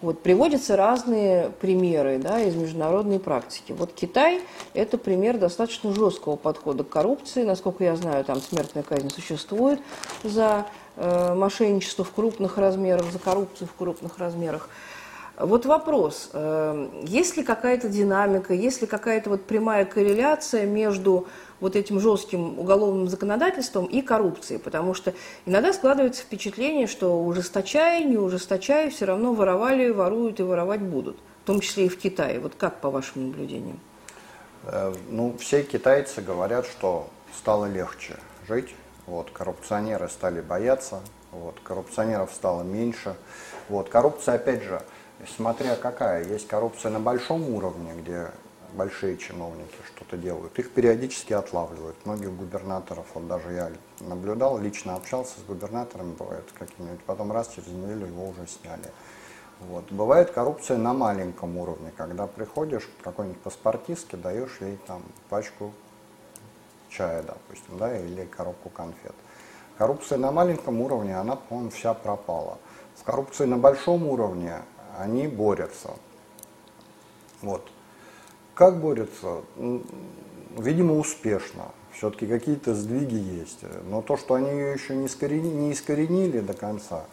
[0.00, 3.72] Вот, приводятся разные примеры да, из международной практики.
[3.72, 4.40] Вот Китай–
[4.74, 7.44] это пример достаточно жесткого подхода к коррупции.
[7.44, 9.80] Насколько я знаю, там смертная казнь существует
[10.22, 10.66] за
[10.98, 14.68] мошенничество в крупных размерах, за коррупцию в крупных размерах.
[15.38, 21.28] Вот вопрос, э, есть ли какая-то динамика, есть ли какая-то вот прямая корреляция между
[21.60, 24.58] вот этим жестким уголовным законодательством и коррупцией?
[24.58, 25.14] Потому что
[25.46, 31.46] иногда складывается впечатление, что ужесточая, не ужесточая, все равно воровали, воруют и воровать будут, в
[31.46, 32.40] том числе и в Китае.
[32.40, 33.78] Вот как по вашим наблюдениям?
[34.64, 37.06] Э, ну, все китайцы говорят, что
[37.36, 38.16] стало легче
[38.48, 38.74] жить,
[39.08, 41.00] вот, коррупционеры стали бояться,
[41.32, 43.16] вот, коррупционеров стало меньше.
[43.68, 44.82] Вот, коррупция, опять же,
[45.36, 48.28] смотря какая, есть коррупция на большом уровне, где
[48.74, 51.96] большие чиновники что-то делают, их периодически отлавливают.
[52.04, 57.68] Многих губернаторов, вот даже я наблюдал, лично общался с губернаторами, бывает какими-нибудь, потом раз через
[57.68, 58.92] неделю его уже сняли.
[59.60, 59.90] Вот.
[59.90, 65.72] Бывает коррупция на маленьком уровне, когда приходишь к какой-нибудь паспортистке, даешь ей там пачку
[66.88, 69.14] чая, допустим, да, или коробку конфет.
[69.78, 72.58] Коррупция на маленьком уровне, она, по-моему, вся пропала.
[72.96, 74.62] С коррупцией на большом уровне
[74.98, 75.90] они борются.
[77.42, 77.68] Вот.
[78.54, 79.42] Как борются?
[80.56, 81.66] Видимо, успешно.
[81.92, 83.60] Все-таки какие-то сдвиги есть.
[83.84, 87.04] Но то, что они ее еще не искоренили, не искоренили до конца,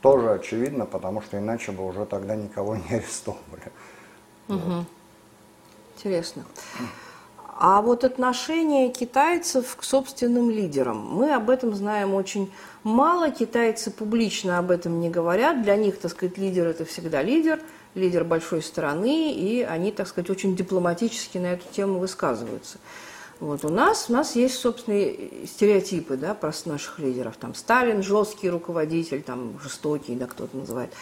[0.00, 3.72] тоже очевидно, потому что иначе бы уже тогда никого не арестовывали.
[4.48, 4.58] Угу.
[4.58, 4.86] Вот.
[5.96, 6.44] Интересно.
[7.56, 10.98] А вот отношение китайцев к собственным лидерам.
[10.98, 13.30] Мы об этом знаем очень мало.
[13.30, 15.62] Китайцы публично об этом не говорят.
[15.62, 17.60] Для них, так сказать, лидер– это всегда лидер,
[17.94, 22.78] лидер большой страны, и они, так сказать, очень дипломатически на эту тему высказываются.
[23.38, 27.36] Вот у нас, у нас есть собственные стереотипы да, про наших лидеров.
[27.36, 30.92] Там Сталин жесткий руководитель, там жестокий, да, кто-то называет.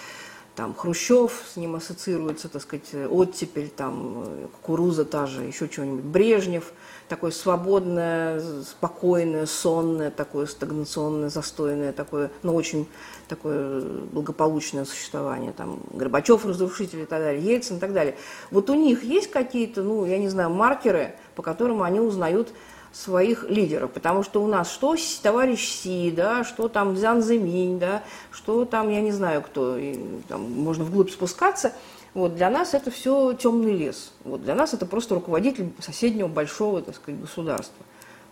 [0.54, 6.04] Там Хрущев, с ним ассоциируется, так сказать, оттепель, там кукуруза та же, еще чего-нибудь.
[6.04, 6.72] Брежнев,
[7.08, 12.86] такое свободное, спокойное, сонное, такое стагнационное, застойное, такое, но очень
[13.28, 15.52] такое благополучное существование.
[15.52, 18.14] Там Горбачев, разрушитель и так далее, Ельцин и так далее.
[18.50, 22.52] Вот у них есть какие-то, ну, я не знаю, маркеры, по которым они узнают
[22.92, 28.02] своих лидеров, потому что у нас что товарищ Си, да, что там Дзян Зиминь, да,
[28.30, 31.72] что там, я не знаю кто, и, там, можно вглубь спускаться,
[32.14, 34.12] вот, для нас это все темный лес.
[34.24, 37.84] Вот, для нас это просто руководитель соседнего большого, так сказать, государства.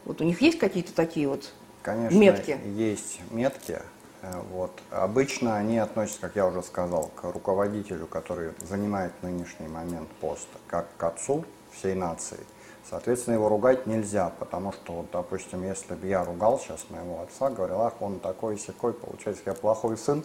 [0.05, 1.51] Вот у них есть какие-то такие вот
[1.83, 2.59] Конечно, метки?
[2.77, 3.81] есть метки.
[4.21, 4.71] Э, вот.
[4.91, 10.95] Обычно они относятся, как я уже сказал, к руководителю, который занимает нынешний момент пост, как
[10.99, 12.41] к отцу всей нации–
[12.89, 17.51] Соответственно, его ругать нельзя, потому что, вот, допустим, если бы я ругал сейчас моего отца,
[17.51, 20.25] говорил, ах, он такой секой, получается, я плохой сын,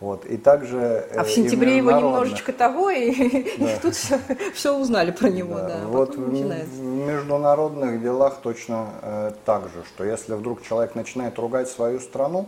[0.00, 1.08] вот, и также...
[1.14, 3.10] А в сентябре его немножечко того, и,
[3.58, 3.74] да.
[3.74, 4.20] и тут все,
[4.54, 5.80] все узнали про него, да.
[5.80, 11.36] да вот в, в международных делах точно э, так же, что если вдруг человек начинает
[11.38, 12.46] ругать свою страну,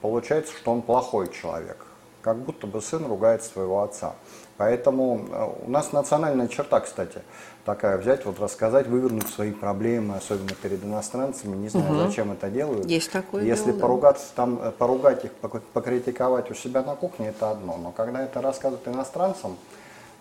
[0.00, 1.76] получается, что он плохой человек,
[2.22, 4.14] как будто бы сын ругает своего отца.
[4.56, 7.20] Поэтому э, у нас национальная черта, кстати,
[7.66, 12.06] такая взять, вот рассказать, вывернуть свои проблемы, особенно перед иностранцами, не знаю, угу.
[12.06, 12.86] зачем это делают.
[12.86, 14.36] Есть такое Если дело, поругаться, да.
[14.36, 17.76] там, э, поругать их, покритиковать у себя на кухне, это одно.
[17.76, 19.56] Но когда это рассказывают иностранцам,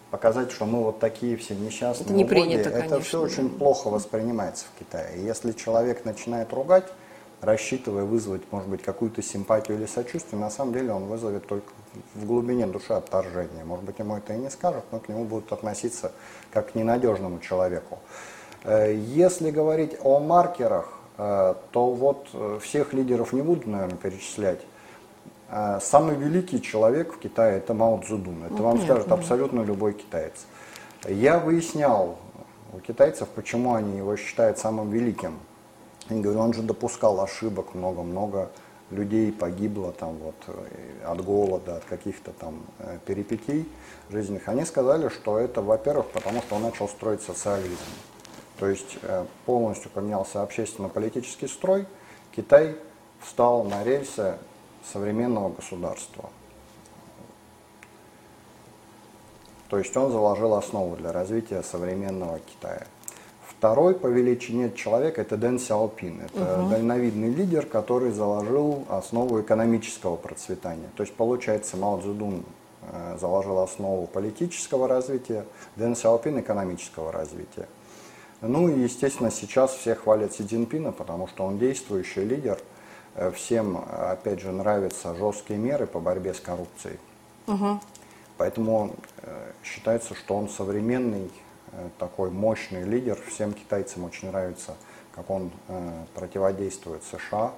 [0.09, 3.89] показать, что мы вот такие все несчастные, это не принято, угоди, это все очень плохо
[3.89, 5.17] воспринимается в Китае.
[5.19, 6.85] И если человек начинает ругать,
[7.41, 11.67] рассчитывая вызвать, может быть, какую-то симпатию или сочувствие, на самом деле он вызовет только
[12.13, 13.63] в глубине души отторжение.
[13.63, 16.11] Может быть, ему это и не скажут, но к нему будут относиться
[16.51, 17.99] как к ненадежному человеку.
[18.63, 24.59] Э, если говорить о маркерах, э, то вот э, всех лидеров не буду, наверное, перечислять.
[25.79, 28.45] Самый великий человек в Китае– это Мао Цзэдун.
[28.45, 30.33] Это вам скажет абсолютно любой китаец.
[31.07, 32.17] Я выяснял
[32.73, 35.37] у китайцев, почему они его считают самым великим.
[36.09, 38.51] Я говорю, он же допускал ошибок много-много
[38.91, 43.67] людей погибло там вот э, от голода, от каких-то там э, перипетий
[44.09, 47.77] жизненных, они сказали, что это, во-первых, потому что он начал строить социализм.
[48.59, 51.87] То есть э, полностью поменялся общественно-политический строй,
[52.35, 52.75] Китай
[53.21, 54.37] встал на рельсы
[54.91, 56.29] современного государства.
[59.69, 62.85] То есть он заложил основу для развития современного Китая.
[63.57, 66.21] Второй по величине человек это Дэн Сяопин.
[66.21, 66.69] Это угу.
[66.69, 70.89] дальновидный лидер, который заложил основу экономического процветания.
[70.95, 72.43] То есть получается Мао Цзэдун
[72.81, 75.45] э, заложил основу политического развития,
[75.77, 77.67] Дэн Сяопин экономического развития.
[78.41, 82.59] Ну и, естественно, сейчас все хвалят Си Цзиньпина, потому что он действующий лидер.
[83.15, 86.99] Э, всем, опять же, нравятся жесткие меры по борьбе с коррупцией.
[87.47, 87.79] Угу.
[88.37, 88.91] Поэтому
[89.21, 91.31] э, считается, что он современный
[91.97, 93.19] такой мощный лидер.
[93.27, 94.75] Всем китайцам очень нравится,
[95.13, 97.53] как он э, противодействует США.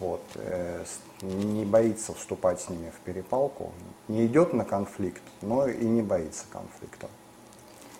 [0.00, 0.84] Вот, э,
[1.22, 3.72] не боится вступать с ними в перепалку,
[4.08, 7.08] не идет на конфликт, но и не боится конфликта.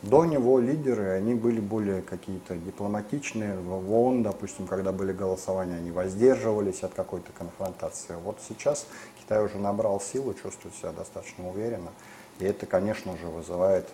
[0.03, 3.57] До него лидеры, они были более какие-то дипломатичные.
[3.57, 8.15] В ООН, допустим, когда были голосования, они воздерживались от какой-то конфронтации.
[8.23, 8.87] Вот сейчас
[9.19, 11.91] Китай уже набрал силу, чувствует себя достаточно уверенно.
[12.39, 13.89] И это, конечно же, вызывает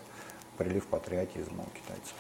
[0.61, 2.13] прилив патриотизма у китайцев.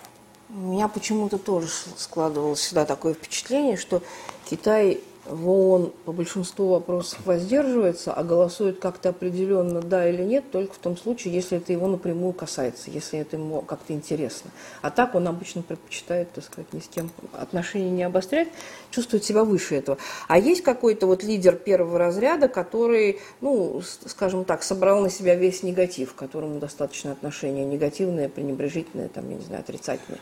[0.48, 4.02] У меня почему-то тоже складывалось всегда такое впечатление, что
[4.48, 5.00] Китай
[5.30, 10.78] в ООН по большинству вопросов воздерживается, а голосует как-то определенно да или нет, только в
[10.78, 14.50] том случае, если это его напрямую касается, если это ему как-то интересно.
[14.82, 18.48] А так он обычно предпочитает, так сказать, ни с кем отношения не обострять,
[18.90, 19.98] чувствует себя выше этого.
[20.28, 25.62] А есть какой-то вот лидер первого разряда, который, ну, скажем так, собрал на себя весь
[25.62, 30.20] негатив, к которому достаточно отношения негативное, пренебрежительное, там, я не знаю, отрицательное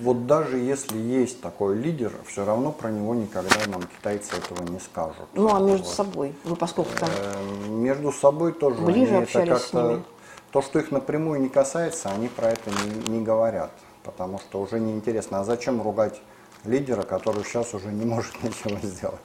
[0.00, 4.80] вот даже если есть такой лидер, все равно про него никогда нам китайцы этого не
[4.80, 5.26] скажут.
[5.34, 5.94] Ну а между вот.
[5.94, 10.02] собой, ну поскольку там э, между собой тоже ближе они общались это с ними.
[10.52, 13.70] То, что их напрямую не касается, они про это не, не говорят,
[14.04, 15.40] потому что уже неинтересно.
[15.40, 16.20] А зачем ругать
[16.64, 19.20] лидера, который сейчас уже не может ничего сделать?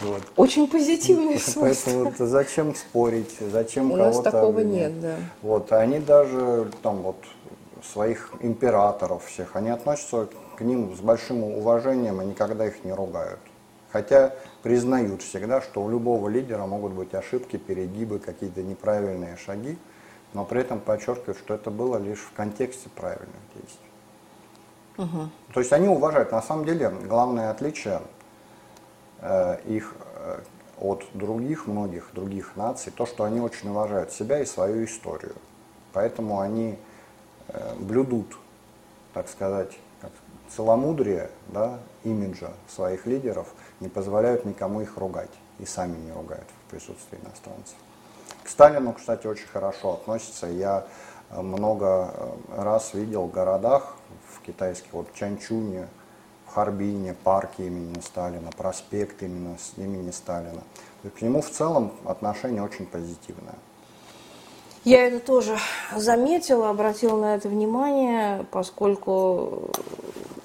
[0.00, 0.22] Вот.
[0.36, 1.90] Очень позитивный свойства.
[1.90, 4.02] Поэтому вот, зачем спорить, зачем кого-то...
[4.02, 5.16] У нас такого нет, да.
[5.42, 7.16] Вот, они даже там вот
[7.84, 13.40] своих императоров всех, они относятся к ним с большим уважением и никогда их не ругают.
[13.92, 19.78] Хотя признают всегда, что у любого лидера могут быть ошибки, перегибы, какие-то неправильные шаги,
[20.32, 23.90] но при этом подчеркивают, что это было лишь в контексте правильных действий.
[24.98, 25.30] Угу.
[25.54, 26.30] То есть они уважают.
[26.30, 28.00] На самом деле главное отличие
[29.20, 30.40] э, их э,
[30.78, 35.34] от других, многих других наций, то, что они очень уважают себя и свою историю.
[35.92, 36.78] Поэтому они
[37.78, 38.36] блюдут,
[39.12, 39.78] так сказать,
[40.50, 43.48] целомудрие да, имиджа своих лидеров,
[43.80, 47.76] не позволяют никому их ругать и сами не ругают в присутствии иностранцев.
[48.42, 50.46] К Сталину, кстати, очень хорошо относятся.
[50.46, 50.86] Я
[51.30, 53.94] э, много э, раз видел в городах
[54.28, 55.88] в китайских, вот Чанчуне,
[56.46, 60.62] в Харбине, парки имени Сталина, проспект именно имени Сталина.
[61.02, 63.54] к нему в целом отношение очень позитивное.
[64.84, 65.58] Я это тоже
[65.94, 69.70] заметила, обратила на это внимание, поскольку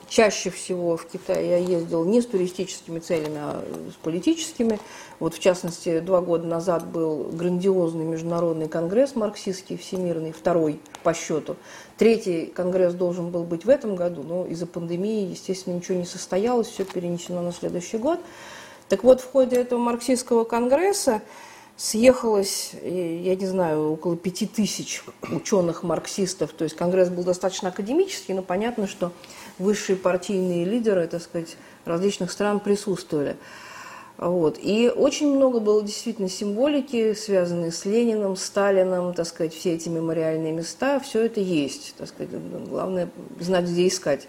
[0.09, 4.77] чаще всего в Китае я ездил не с туристическими целями, а с политическими.
[5.21, 11.55] Вот в частности, два года назад был грандиозный международный конгресс марксистский, всемирный, второй по счету.
[11.97, 16.67] Третий конгресс должен был быть в этом году, но из-за пандемии, естественно, ничего не состоялось,
[16.67, 18.19] все перенесено на следующий год.
[18.89, 21.21] Так вот, в ходе этого марксистского конгресса
[21.77, 26.51] съехалось, я не знаю, около пяти тысяч ученых-марксистов.
[26.53, 29.11] То есть Конгресс был достаточно академический, но понятно, что
[29.59, 33.35] высшие партийные лидеры, так сказать, различных стран присутствовали.
[34.17, 34.57] Вот.
[34.61, 40.53] И очень много было действительно символики, связанной с Лениным, Сталином, так сказать, все эти мемориальные
[40.53, 42.31] места, все это есть, так сказать,
[42.69, 43.09] главное
[43.41, 44.27] знать, где искать.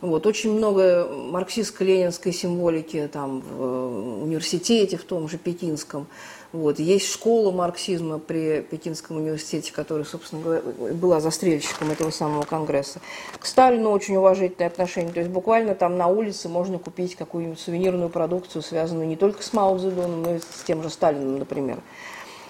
[0.00, 6.08] Вот, очень много марксистско-ленинской символики там, в университете, в том же Пекинском.
[6.54, 6.78] Вот.
[6.78, 10.62] Есть школа марксизма при Пекинском университете, которая, собственно говоря,
[10.94, 13.00] была застрельщиком этого самого конгресса.
[13.40, 15.12] К Сталину очень уважительное отношение.
[15.12, 19.52] То есть буквально там на улице можно купить какую-нибудь сувенирную продукцию, связанную не только с
[19.52, 21.78] Мао Цзэдуном, но и с тем же Сталином, например.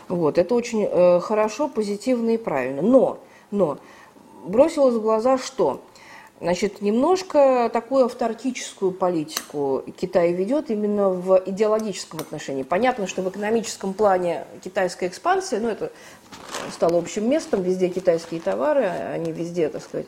[0.08, 0.36] Вот.
[0.36, 2.82] Это очень э, хорошо, позитивно и правильно.
[2.82, 3.78] Но, но
[4.44, 5.80] бросилось в глаза что?
[6.40, 12.64] Значит, немножко такую автартическую политику Китай ведет именно в идеологическом отношении.
[12.64, 15.92] Понятно, что в экономическом плане китайская экспансия, ну, это
[16.72, 20.06] стало общим местом, везде китайские товары, они везде, так сказать,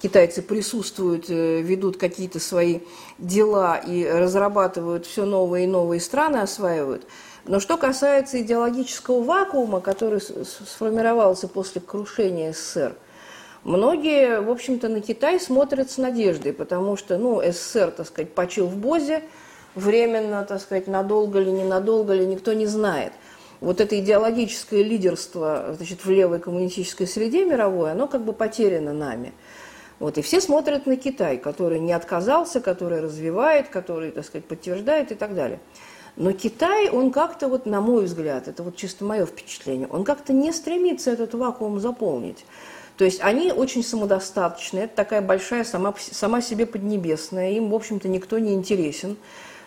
[0.00, 2.80] китайцы присутствуют, э, ведут какие-то свои
[3.18, 7.06] дела и разрабатывают все новые и новые страны, осваивают.
[7.44, 12.94] Но что касается идеологического вакуума, который сформировался после крушения СССР,
[13.64, 18.66] Многие, в общем-то, на Китай смотрят с надеждой, потому что, ну, СССР, так сказать, почил
[18.66, 19.22] в Бозе,
[19.76, 23.12] временно, так сказать, надолго ли, ненадолго ли, никто не знает.
[23.60, 29.32] Вот это идеологическое лидерство, значит, в левой коммунистической среде мировой, оно как бы потеряно нами.
[30.00, 35.12] Вот, и все смотрят на Китай, который не отказался, который развивает, который, так сказать, подтверждает
[35.12, 35.60] и так далее.
[36.16, 40.32] Но Китай, он как-то, вот, на мой взгляд, это вот чисто мое впечатление, он как-то
[40.32, 42.44] не стремится этот вакуум заполнить.
[42.96, 48.08] То есть они очень самодостаточны, это такая большая сама, сама себе поднебесная, им, в общем-то,
[48.08, 49.16] никто не интересен,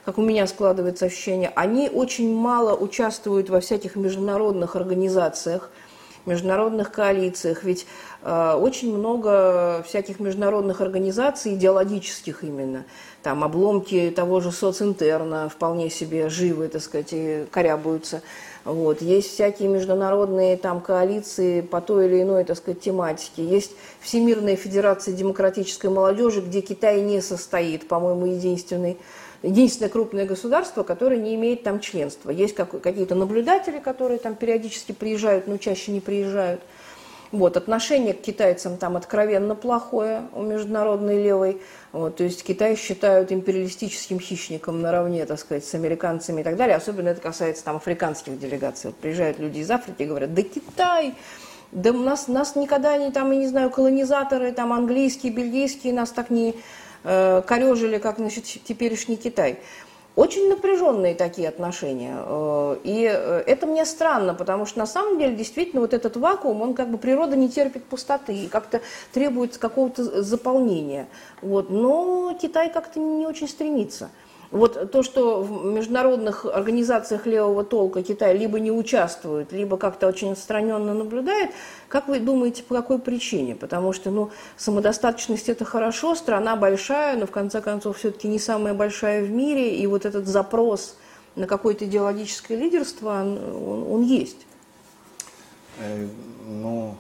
[0.06, 1.52] как у меня складывается ощущение.
[1.56, 5.72] Они очень мало участвуют во всяких международных организациях,
[6.26, 7.86] международных коалициях, ведь
[8.24, 12.86] э, очень много всяких международных организаций, идеологических именно,
[13.24, 18.22] там обломки того же социнтерна вполне себе живы, так сказать, и корябаются.
[18.66, 19.02] Вот.
[19.02, 23.46] Есть всякие международные там, коалиции по той или иной так сказать, тематике.
[23.46, 28.98] Есть Всемирная Федерация Демократической Молодежи, где Китай не состоит, по-моему, единственный
[29.44, 32.32] единственное крупное государство, которое не имеет там членства.
[32.32, 36.62] Есть как, какие-то наблюдатели, которые там периодически приезжают, но чаще не приезжают.
[37.32, 41.62] Вот, отношение к китайцам там откровенно плохое у международной левой.
[41.92, 46.76] Вот, то есть Китай считают империалистическим хищником наравне, так сказать, с американцами и так далее.
[46.76, 48.92] Особенно это касается там африканских делегаций.
[48.92, 51.16] Вот приезжают люди из Африки и говорят, да Китай,
[51.72, 56.12] да у нас, нас никогда не, там, я не знаю, колонизаторы, там, английские, бельгийские нас
[56.12, 56.56] так не
[57.04, 59.60] э, корежили, как, значит, теперешний Китай.
[60.16, 62.16] Очень напряженные такие отношения.
[62.26, 66.62] Э, и э, это мне странно, потому что на самом деле действительно вот этот вакуум,
[66.62, 71.08] он как бы природа не терпит пустоты и как-то требует какого-то заполнения.
[71.42, 71.70] Вот.
[71.70, 74.10] Но Китай как-то не очень стремится.
[74.56, 80.32] Вот то, что в международных организациях левого толка Китай либо не участвует, либо как-то очень
[80.32, 81.50] отстраненно наблюдает,
[81.90, 83.54] как вы думаете, по какой причине?
[83.54, 88.74] Потому что ну, самодостаточность это хорошо, страна большая, но в конце концов все-таки не самая
[88.74, 90.96] большая в мире, и вот этот запрос
[91.36, 94.48] на какое-то идеологическое лидерство, он, он, он есть.
[95.80, 96.08] Э,
[96.48, 96.96] ну,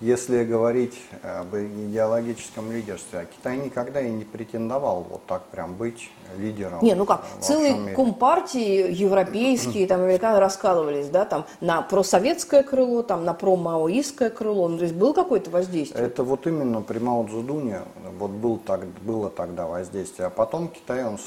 [0.00, 6.10] если говорить об идеологическом лидерстве, а Китай никогда и не претендовал вот так прям быть
[6.38, 6.78] лидером.
[6.82, 7.94] Не, ну как, целые мире.
[7.94, 14.78] компартии европейские, там, американцы раскалывались, да, там, на просоветское крыло, там, на промаоистское крыло, ну,
[14.78, 16.04] то есть было какое-то воздействие?
[16.04, 17.80] Это вот именно при Мао Цзэдуне
[18.18, 21.18] вот был так, было тогда воздействие, а потом Китай, он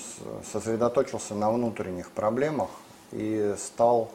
[0.52, 2.70] сосредоточился на внутренних проблемах
[3.12, 4.10] и стал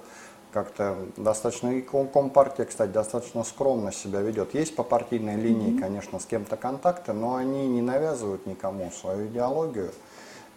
[0.52, 4.54] как-то достаточно, и Компартия, кстати, достаточно скромно себя ведет.
[4.54, 5.80] Есть по партийной линии, mm-hmm.
[5.80, 9.90] конечно, с кем-то контакты, но они не навязывают никому свою идеологию,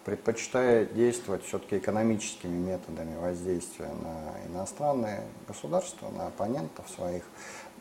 [0.04, 7.24] предпочитая действовать все-таки экономическими методами воздействия на иностранные государства, на оппонентов своих.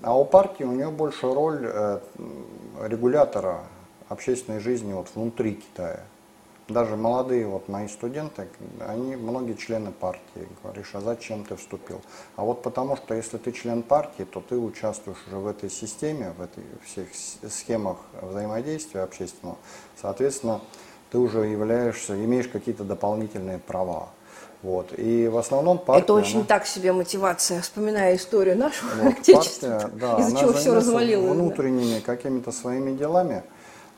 [0.02, 2.00] А у партии у нее больше роль э,
[2.84, 3.62] регулятора
[4.10, 6.04] общественной жизни вот внутри Китая
[6.68, 8.48] даже молодые вот мои студенты,
[8.80, 10.48] они многие члены партии.
[10.64, 12.02] Говоришь, а зачем ты вступил?
[12.36, 16.34] А вот потому что если ты член партии, то ты участвуешь уже в этой системе,
[16.38, 17.08] в этой всех
[17.52, 19.58] схемах взаимодействия общественного.
[20.02, 20.62] Соответственно,
[21.12, 24.10] ты уже являешься, имеешь какие-то дополнительные права.
[24.64, 24.98] Вот.
[24.98, 26.04] И в основном партия...
[26.04, 26.46] Это очень она...
[26.46, 31.32] так себе мотивация, вспоминая историю нашего вот, отечества, да, из-за чего все развалилось.
[31.32, 32.02] внутренними да.
[32.02, 33.44] какими-то своими делами.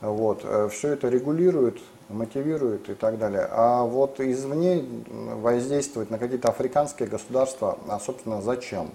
[0.02, 0.42] Вот.
[0.44, 3.46] Э, все это регулирует мотивирует и так далее.
[3.50, 8.90] А вот извне воздействовать на какие-то африканские государства, а собственно зачем?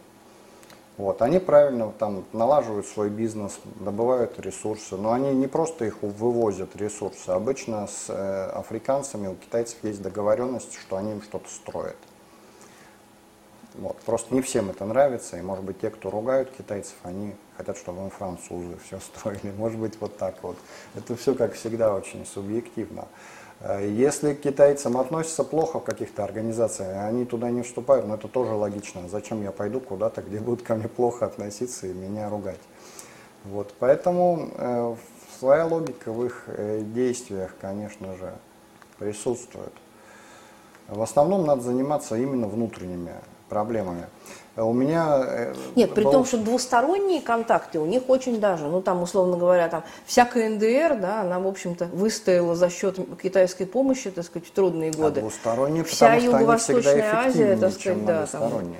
[0.98, 6.76] Вот, они правильно там налаживают свой бизнес, добывают ресурсы, но они не просто их вывозят
[6.76, 7.30] ресурсы.
[7.30, 11.98] Обычно с э, африканцами у китайцев есть договоренность, что они им что-то строят.
[13.76, 13.98] Вот.
[14.06, 18.04] Просто не всем это нравится, и может быть те, кто ругают китайцев, они хотят, чтобы
[18.04, 19.52] им французы все строили.
[19.58, 20.58] Может быть вот так вот.
[20.96, 23.08] Это все, как всегда, очень субъективно.
[23.62, 28.28] Э, если к китайцам относятся плохо в каких-то организациях, они туда не вступают, но это
[28.28, 29.10] тоже логично.
[29.10, 32.62] Зачем я пойду куда-то, где будут ко мне плохо относиться и меня ругать?
[33.44, 34.96] Вот, поэтому э,
[35.40, 38.34] своя логика в их э, действиях, конечно же,
[39.00, 39.74] присутствует.
[40.88, 43.14] В основном надо заниматься именно внутренними
[43.50, 44.08] проблемами.
[44.56, 45.24] У меня...
[45.26, 45.96] Э, Нет, был...
[45.96, 50.26] при том, что двусторонние контакты у них очень даже, ну там, условно говоря, там вся
[50.26, 54.94] КНДР, да, она, в общем-то, выстояла за счет китайской помощи, так сказать, в трудные а
[54.94, 55.20] годы.
[55.22, 58.26] А двусторонние, Вся Юго-Восточная Азия, так сказать, да.
[58.28, 58.76] Там...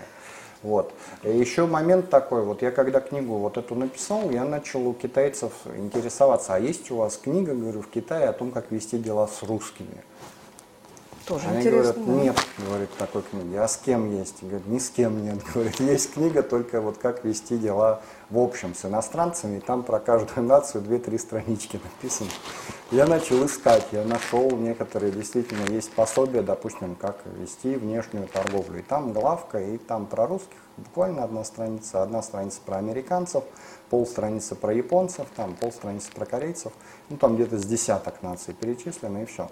[0.62, 0.94] Вот.
[1.24, 5.52] И еще момент такой, вот я когда книгу вот эту написал, я начал у китайцев
[5.76, 9.44] интересоваться, а есть у вас книга, говорю, в Китае о том, как вести дела с
[9.44, 10.04] русскими?
[11.26, 11.94] Тоже Они интересно.
[11.94, 13.56] говорят, нет, говорит, такой книги.
[13.56, 14.44] А с кем есть?
[14.44, 15.38] Говорит, ни с кем нет.
[15.54, 19.58] Говорит, есть книга только вот как вести дела в общем с иностранцами.
[19.58, 22.30] И там про каждую нацию две-три странички написано.
[22.92, 28.80] Я начал искать, я нашел некоторые, действительно, есть пособия, допустим, как вести внешнюю торговлю.
[28.80, 32.04] И там главка, и там про русских буквально одна страница.
[32.04, 33.44] Одна страница про американцев,
[33.90, 36.74] полстраницы про японцев, там полстраницы про корейцев.
[37.10, 39.50] Ну, там где-то с десяток наций перечислено, и все.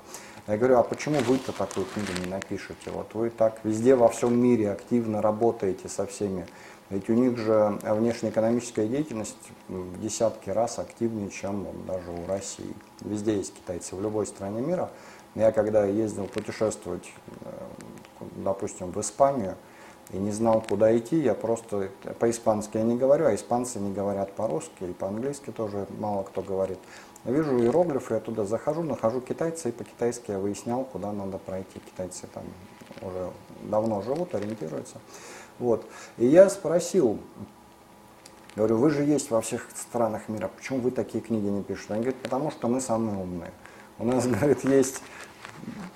[0.47, 2.89] Я говорю, а почему вы-то такую книгу не напишете?
[2.91, 6.47] Вот вы так везде во всем мире активно работаете со всеми.
[6.89, 9.37] Ведь у них же внешнеэкономическая деятельность
[9.69, 12.73] в десятки раз активнее, чем даже у России.
[13.01, 14.89] Везде есть китайцы, в любой стране мира.
[15.35, 17.09] Я когда ездил путешествовать,
[17.41, 17.49] э,
[18.37, 19.55] допустим, в Испанию,
[20.11, 21.89] и не знал, куда идти, я просто
[22.19, 26.79] по-испански я не говорю, а испанцы не говорят по-русски, и по-английски тоже мало кто говорит.
[27.25, 31.79] Вижу иероглифы, я туда захожу, нахожу китайца, и по-китайски я выяснял, куда надо пройти.
[31.79, 32.43] Китайцы там
[33.01, 33.29] уже
[33.63, 34.97] давно живут, ориентируются.
[35.59, 35.85] Вот.
[36.17, 37.19] И я спросил,
[38.55, 41.93] говорю, вы же есть во всех странах мира, почему вы такие книги не пишете?
[41.93, 43.51] Они говорят, потому что мы самые умные.
[43.99, 45.03] У нас, говорит, есть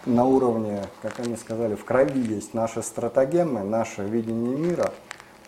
[0.06, 4.94] на уровне, как они сказали, в крови есть наши стратегемы, наше видение мира,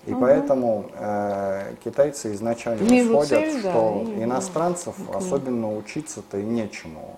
[0.05, 0.21] И угу.
[0.21, 5.17] поэтому э, китайцы изначально исходят, цель, что да, иностранцев угу.
[5.17, 7.17] особенно учиться-то и нечему.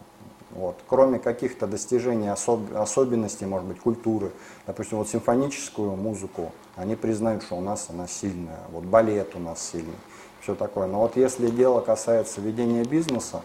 [0.52, 0.78] Вот.
[0.88, 4.32] Кроме каких-то достижений особ, особенностей, может быть, культуры.
[4.66, 8.62] Допустим, вот симфоническую музыку, они признают, что у нас она сильная.
[8.72, 9.94] Вот балет у нас сильный,
[10.42, 10.88] все такое.
[10.88, 13.42] Но вот если дело касается ведения бизнеса,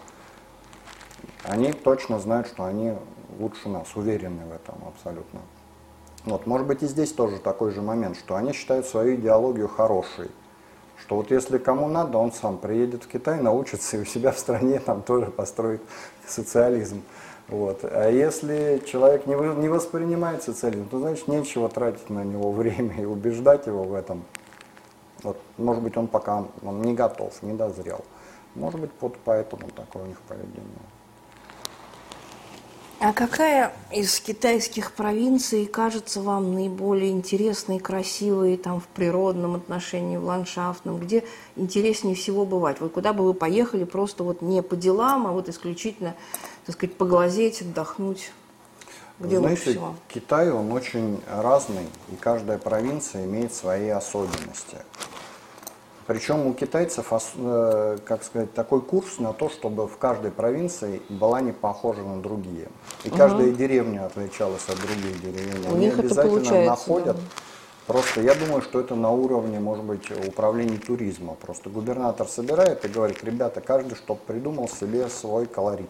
[1.43, 2.93] они точно знают, что они
[3.39, 5.41] лучше нас, уверены в этом абсолютно.
[6.25, 10.31] Вот, может быть, и здесь тоже такой же момент, что они считают свою идеологию хорошей.
[10.97, 14.39] Что вот если кому надо, он сам приедет в Китай, научится и у себя в
[14.39, 15.81] стране там тоже построит
[16.27, 17.03] социализм.
[17.47, 17.81] Вот.
[17.83, 23.05] А если человек не, не воспринимает социализм, то значит нечего тратить на него время и
[23.05, 24.23] убеждать его в этом.
[25.21, 28.03] Вот, может быть, он пока он не готов, не дозрел.
[28.55, 30.65] Может быть, вот поэтому такое у них поведение.
[32.99, 40.23] А какая из китайских провинций кажется вам наиболее интересной, красивой там, в природном отношении, в
[40.23, 40.99] ландшафтном?
[40.99, 41.25] Где
[41.57, 42.79] интереснее всего бывать?
[42.79, 46.15] Вот куда бы вы поехали просто вот не по делам, а вот исключительно,
[46.65, 48.31] так сказать, поглазеть, отдохнуть?
[49.19, 49.95] Где Знаете, всего?
[50.07, 54.77] Китай, он очень разный, и каждая провинция имеет свои особенности.
[56.07, 61.41] Причем у китайцев, э, как сказать, такой курс на то, чтобы в каждой провинции была
[61.41, 62.67] не похожа на другие.
[63.03, 63.17] И угу.
[63.17, 65.67] каждая деревня отличалась от других деревень.
[65.67, 67.15] У Они обязательно находят.
[67.15, 67.21] Да.
[67.87, 71.35] Просто я думаю, что это на уровне, может быть, управления туризма.
[71.35, 75.89] Просто губернатор собирает и говорит, ребята, каждый, чтобы придумал себе свой колорит.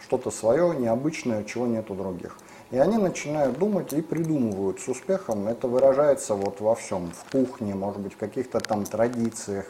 [0.00, 2.36] Что-то свое, необычное, чего нет у других.
[2.70, 5.48] И они начинают думать и придумывают с успехом.
[5.48, 7.10] Это выражается вот во всем.
[7.10, 9.66] В кухне, может быть, в каких-то там традициях.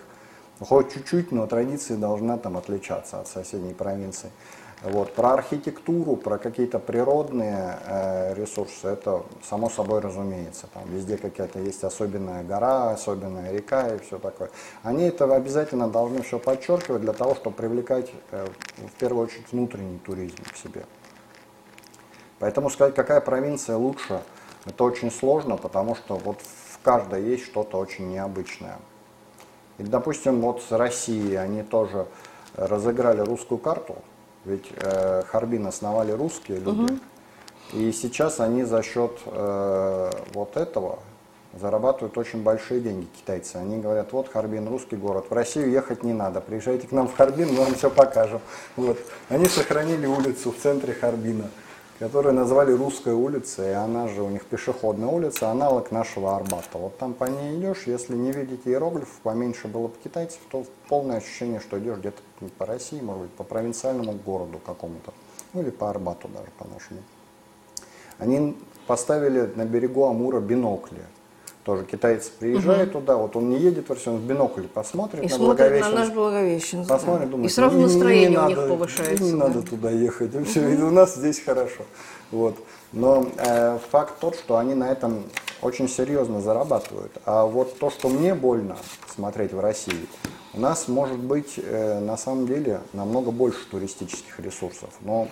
[0.61, 4.31] Хоть чуть-чуть, но традиции должна там отличаться от соседней провинции.
[4.83, 5.15] Вот.
[5.15, 10.67] Про архитектуру, про какие-то природные э, ресурсы, это само собой разумеется.
[10.73, 14.51] Там везде какая-то есть особенная гора, особенная река и все такое.
[14.83, 18.47] Они это обязательно должны все подчеркивать для того, чтобы привлекать э,
[18.77, 20.85] в первую очередь внутренний туризм к себе.
[22.41, 24.23] Поэтому сказать, какая провинция лучше,
[24.65, 28.79] это очень сложно, потому что вот в каждой есть что-то очень необычное.
[29.79, 32.07] И, допустим, вот с Россией они тоже
[32.57, 33.97] разыграли русскую карту,
[34.45, 37.01] ведь э, Харбин основали русские люди, угу.
[37.75, 40.99] и сейчас они за счет э, вот этого
[41.53, 43.57] зарабатывают очень большие деньги китайцы.
[43.57, 47.17] Они говорят, вот Харбин, русский город, в Россию ехать не надо, приезжайте к нам в
[47.17, 48.41] Харбин, мы вам все покажем.
[48.77, 48.99] Вот.
[49.29, 51.51] Они сохранили улицу в центре Харбина
[52.01, 56.79] которую назвали Русской улицей, и она же у них пешеходная улица, аналог нашего Арбата.
[56.79, 61.19] Вот там по ней идешь, если не видеть иероглифов, поменьше было бы китайцев, то полное
[61.19, 62.23] ощущение, что идешь где-то
[62.57, 65.13] по России, может быть, по провинциальному городу какому-то,
[65.53, 67.01] ну или по Арбату даже по-нашему.
[68.17, 71.03] Они поставили на берегу Амура бинокли,
[71.65, 73.01] тоже китайцы приезжают угу.
[73.01, 75.91] туда, вот он не едет в Россию, он в бинокль посмотрит и на смотрит на
[75.91, 76.89] наш Благовещенск.
[76.89, 77.31] Посмотрит, да.
[77.33, 79.25] думает, и сразу настроение не, у них повышается.
[79.25, 79.37] Не да.
[79.37, 81.85] надо туда ехать, и все, и у нас здесь хорошо.
[82.31, 82.57] Вот.
[82.93, 85.23] Но э, факт тот, что они на этом
[85.63, 87.13] очень серьезно зарабатывают.
[87.25, 88.77] А вот то, что мне больно
[89.15, 90.09] смотреть в России,
[90.55, 94.91] у нас может быть э, на самом деле намного больше туристических ресурсов.
[95.03, 95.29] Но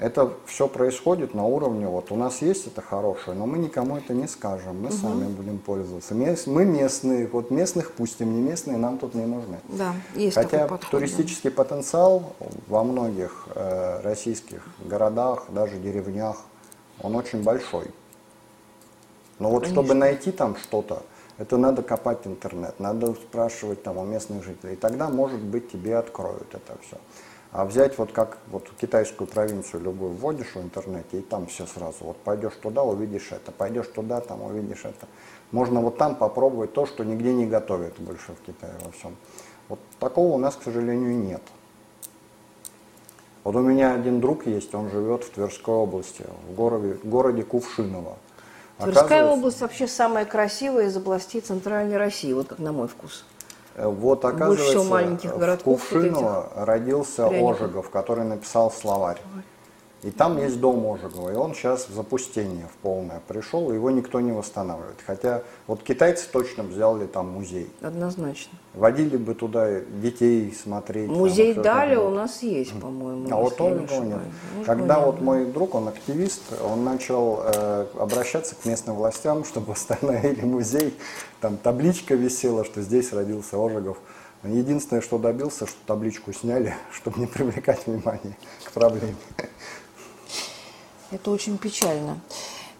[0.00, 4.12] это все происходит на уровне, вот у нас есть это хорошее, но мы никому это
[4.12, 4.96] не скажем, мы угу.
[4.96, 6.14] сами будем пользоваться.
[6.14, 9.58] Мы местные, вот местных пустим, не местные нам тут не нужны.
[9.68, 11.56] Да, есть Хотя такой подход, туристический да.
[11.56, 12.34] потенциал
[12.66, 16.38] во многих э, российских городах, даже деревнях,
[17.00, 17.86] он очень большой.
[19.38, 19.82] Но вот Конечно.
[19.82, 21.02] чтобы найти там что-то,
[21.38, 24.74] это надо копать интернет, надо спрашивать там у местных жителей.
[24.74, 26.96] И тогда, может быть, тебе откроют это все.
[27.54, 31.98] А взять вот как вот китайскую провинцию любую вводишь в интернете, и там все сразу.
[32.00, 35.06] Вот пойдешь туда, увидишь это, пойдешь туда, там увидишь это.
[35.52, 39.14] Можно вот там попробовать то, что нигде не готовят больше в Китае во всем.
[39.68, 41.42] Вот такого у нас, к сожалению, нет.
[43.44, 47.44] Вот у меня один друг есть, он живет в Тверской области, в городе, в городе
[47.44, 48.16] Кувшиново.
[48.80, 53.24] Тверская область вообще самая красивая из областей Центральной России, вот как на мой вкус.
[53.76, 57.26] Э, вот, оказывается, городков в Кувшиново родился.
[57.26, 59.20] Ожегов, который написал словарь.
[60.04, 64.20] И там есть дом Ожегова, и он сейчас в запустение в полное пришел, его никто
[64.20, 64.98] не восстанавливает.
[65.06, 67.70] Хотя вот китайцы точно сделали там музей.
[67.80, 68.58] Однозначно.
[68.74, 71.08] Водили бы туда детей смотреть.
[71.08, 73.28] Музей там, Дали у нас есть, по-моему.
[73.30, 74.18] А вот он его нет.
[74.52, 79.72] Может, Когда вот мой друг, он активист, он начал э, обращаться к местным властям, чтобы
[79.72, 80.94] восстановили музей.
[81.40, 83.96] Там табличка висела, что здесь родился Ожегов.
[84.42, 88.36] Единственное, что добился, что табличку сняли, чтобы не привлекать внимание
[88.66, 89.16] к проблеме.
[91.14, 92.18] Это очень печально.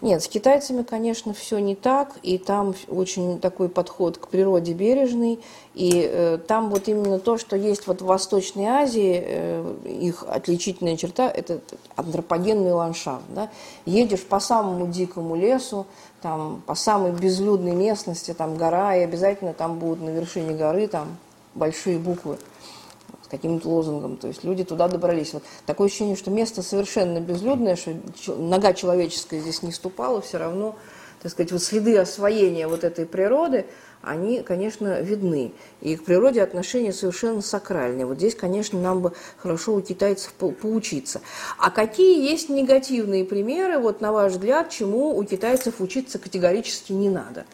[0.00, 5.40] Нет, с китайцами, конечно, все не так, и там очень такой подход к природе бережный,
[5.74, 10.96] и э, там вот именно то, что есть вот в Восточной Азии, э, их отличительная
[10.96, 11.60] черта– это
[11.96, 13.24] антропогенный ландшафт.
[13.28, 13.50] Да?
[13.86, 15.86] Едешь по самому дикому лесу,
[16.20, 21.16] там, по самой безлюдной местности, там гора, и обязательно там будут на вершине горы там
[21.54, 22.36] большие буквы
[23.36, 24.16] каким-то лозунгом.
[24.16, 25.32] То есть люди туда добрались.
[25.32, 30.76] Вот такое ощущение, что место совершенно безлюдное, что нога человеческая здесь не ступала, все равно,
[31.22, 33.66] так сказать, вот следы освоения вот этой природы,
[34.02, 35.52] они, конечно, видны.
[35.80, 38.06] И к природе отношения совершенно сакральные.
[38.06, 41.20] Вот здесь, конечно, нам бы хорошо у китайцев по поучиться.
[41.58, 47.08] А какие есть негативные примеры, вот на ваш взгляд, чему у китайцев учиться категорически не
[47.08, 47.46] надо?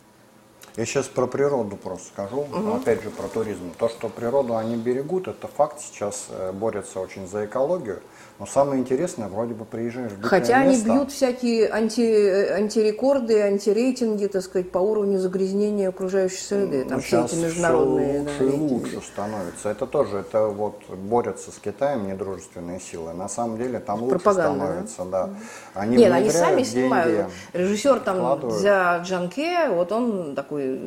[0.81, 2.73] Я сейчас про природу просто скажу, угу.
[2.73, 3.71] опять же про туризм.
[3.79, 5.79] То, что природу они берегут, это факт.
[5.79, 8.01] Сейчас э, борются очень за экологию.
[8.41, 13.39] Но самое интересное, вроде бы приезжаешь в Хотя место, они бьют всякие анти, э, антирекорды,
[13.43, 16.85] антирейтинги, так сказать, по уровню загрязнения окружающей среды.
[16.85, 18.09] Там ну, все эти международные.
[18.09, 19.69] Все лучше да, и лучше становится.
[19.69, 23.13] Это тоже, это вот борются с Китаем недружественные силы.
[23.13, 25.27] На самом деле там лучше Пропаганда, становится, да.
[25.27, 25.35] да.
[25.75, 27.31] Они Нет, они сами снимают.
[27.53, 30.81] Режиссер там для Джанке, вот он такой,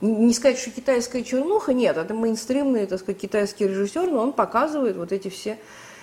[0.00, 4.96] не сказать, что китайская чернуха, нет, это мейнстримный, так сказать, китайский режиссер, но он показывает
[4.96, 5.58] вот эти все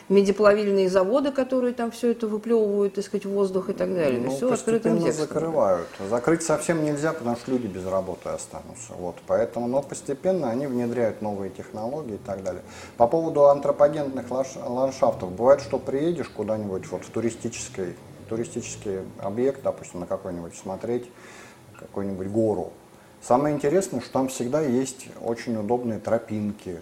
[0.09, 4.19] медиплавильные заводы, которые там все это выплевывают, так сказать, воздух и так далее.
[4.19, 5.27] Ну, все открытым текстом.
[5.27, 5.87] закрывают.
[6.09, 8.93] Закрыть совсем нельзя, потому что люди без работы останутся.
[8.97, 12.63] Вот, поэтому, но постепенно они внедряют новые технологии и так далее.
[12.97, 15.31] По поводу антропогенных ландшафтов.
[15.31, 17.95] Бывает, что приедешь куда-нибудь вот в туристический,
[18.27, 21.09] туристический объект, допустим, на какой-нибудь смотреть,
[21.79, 22.73] какую-нибудь гору.
[23.21, 26.79] Самое интересное, что там всегда есть очень удобные тропинки,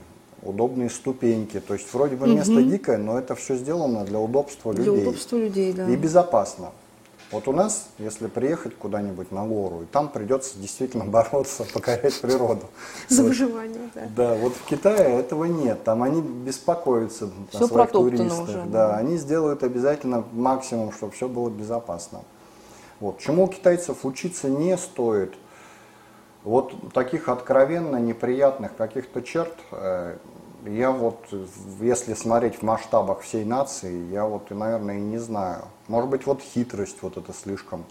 [0.47, 1.59] удобные ступеньки.
[1.59, 2.61] То есть вроде бы место угу.
[2.61, 5.01] дикое, но это все сделано для удобства для людей.
[5.01, 5.89] Для удобства людей, да.
[5.89, 6.71] И безопасно.
[7.29, 12.67] Вот у нас, если приехать куда-нибудь на гору, и там придется действительно бороться, покорять природу.
[13.09, 14.01] За выживание, да.
[14.15, 15.83] Да, вот в Китае этого нет.
[15.83, 18.43] Там они беспокоятся все о своих туристах.
[18.43, 18.65] Уже, да.
[18.65, 22.21] да, они сделают обязательно максимум, чтобы все было безопасно.
[22.99, 23.19] Вот.
[23.19, 25.33] Чему у китайцев учиться не стоит–
[26.47, 30.15] вот таких откровенно неприятных каких-то черт, э,
[30.67, 31.25] я вот,
[31.79, 35.65] если смотреть в масштабах всей нации, я вот, наверное, и не знаю.
[35.87, 37.85] Может быть, вот хитрость вот это слишком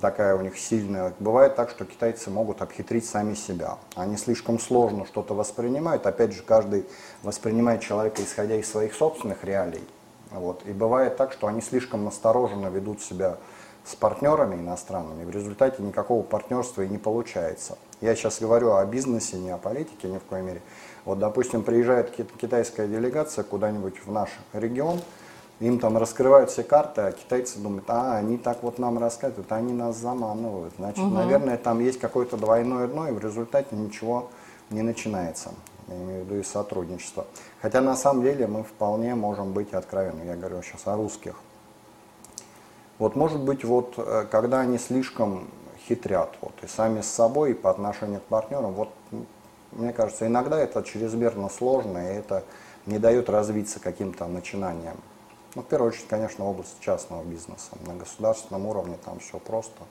[0.00, 1.12] такая у них сильная.
[1.18, 3.78] Бывает так, что китайцы могут обхитрить сами себя.
[3.96, 6.06] Они слишком сложно что-то воспринимают.
[6.06, 6.86] Опять же, каждый
[7.22, 9.82] воспринимает человека, исходя из своих собственных реалий.
[10.30, 10.62] Вот.
[10.66, 13.38] И бывает так, что они слишком настороженно ведут себя
[13.84, 17.76] с партнерами иностранными, в результате никакого партнерства и не получается.
[18.00, 20.62] Я сейчас говорю о бизнесе, не о политике ни в коей мере.
[21.04, 25.00] Вот, допустим, приезжает китайская делегация куда-нибудь в наш регион,
[25.60, 29.72] им там раскрывают все карты, а китайцы думают, а, они так вот нам рассказывают, они
[29.72, 30.74] нас заманывают.
[30.78, 31.14] Значит, угу.
[31.14, 34.30] наверное, там есть какое-то двойное дно, и в результате ничего
[34.70, 35.50] не начинается.
[35.88, 37.26] Я имею в виду и сотрудничество.
[37.60, 40.22] Хотя на самом деле мы вполне можем быть откровенны.
[40.24, 41.34] Я говорю сейчас о русских
[43.02, 45.48] вот может быть, вот э, когда они слишком
[45.88, 48.90] хитрят, вот, и сами с собой, и по отношению к партнерам, вот,
[49.72, 52.44] мне кажется, иногда это чрезмерно сложно, и это
[52.86, 54.96] не дает развиться каким-то начинаниям.
[55.54, 57.70] Ну, в первую очередь, конечно, область частного бизнеса.
[57.86, 59.82] На государственном уровне там все просто,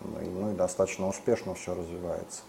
[0.00, 2.42] ну и, ну, и достаточно успешно все развивается.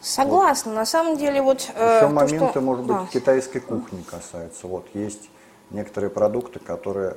[0.00, 0.72] Согласна.
[0.72, 0.78] Вот.
[0.78, 1.70] На самом деле, вот...
[1.74, 2.60] Э, Еще моменты, что...
[2.60, 3.06] может быть, да.
[3.12, 4.66] китайской кухни касаются.
[4.66, 5.28] Вот есть
[5.70, 7.16] некоторые продукты, которые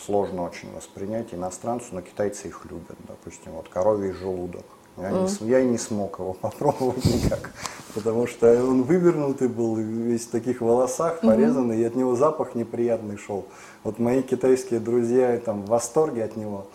[0.00, 2.96] сложно очень воспринять иностранцу, но китайцы их любят.
[3.06, 4.64] Допустим, вот коровий желудок.
[5.00, 5.44] Я, mm.
[5.44, 7.50] не, я не смог его попробовать никак,
[7.94, 11.82] потому что он вывернутый был, весь в таких волосах, порезанный, mm-hmm.
[11.82, 13.46] и от него запах неприятный шел.
[13.84, 16.66] Вот мои китайские друзья там в восторге от него.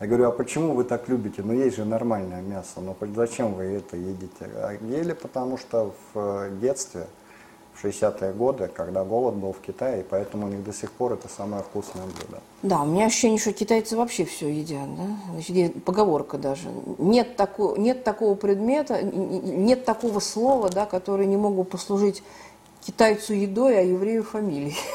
[0.00, 1.42] Я говорю, а почему вы так любите?
[1.42, 4.48] Ну есть же нормальное мясо, но зачем вы это едите?
[4.54, 7.17] А ели, потому что в детстве в
[7.82, 11.28] 60-е годы, когда голод был в Китае, и поэтому у них до сих пор это
[11.28, 12.40] самое вкусное блюдо.
[12.62, 15.06] Да, у меня ощущение, что китайцы вообще все едят, да?
[15.32, 16.68] Значит, поговорка даже.
[16.98, 22.22] Нет, тако, нет такого предмета, нет такого слова, да, которое не могло послужить
[22.80, 24.76] китайцу едой, а еврею фамилией.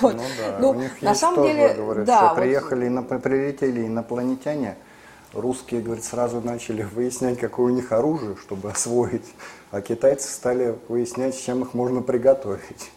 [0.00, 0.14] Вот.
[0.14, 3.22] Ну да, ну, у них на есть самом тоже, деле, говорят, да, что приехали, вот...
[3.22, 4.76] прилетели инопланетяне,
[5.34, 9.26] русские, говорит, сразу начали выяснять, какое у них оружие, чтобы освоить,
[9.70, 12.90] а китайцы стали выяснять, чем их можно приготовить.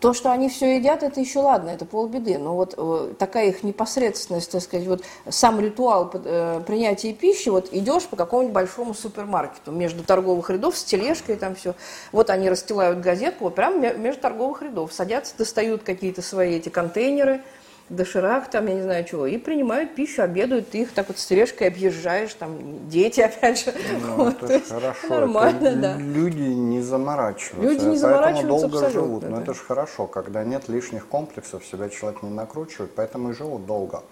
[0.00, 2.38] То, что они все едят, это еще ладно, это полбеды.
[2.38, 7.68] Но вот э, такая их непосредственность, так сказать, вот сам ритуал э, принятия пищи, вот
[7.72, 11.74] идешь по какому-нибудь большому супермаркету между торговых рядов с тележкой, там все.
[12.10, 17.42] Вот они расстилают газетку, вот прямо между торговых рядов, садятся, достают какие-то свои эти контейнеры,
[17.88, 21.26] доширак, там, я не знаю чего, и принимают пищу, обедают, ты их так вот с
[21.26, 23.72] тележкой объезжаешь, там, дети, опять же.
[24.02, 25.08] Ну, вот, это хорошо.
[25.08, 25.96] Нормально, это да.
[25.96, 27.62] Люди не заморачиваются.
[27.62, 29.22] Люди не поэтому заморачиваются долго абсолютно, живут.
[29.22, 29.42] Но да.
[29.42, 34.02] это же хорошо, когда нет лишних комплексов, себя человек не накручивает, поэтому и живут долго.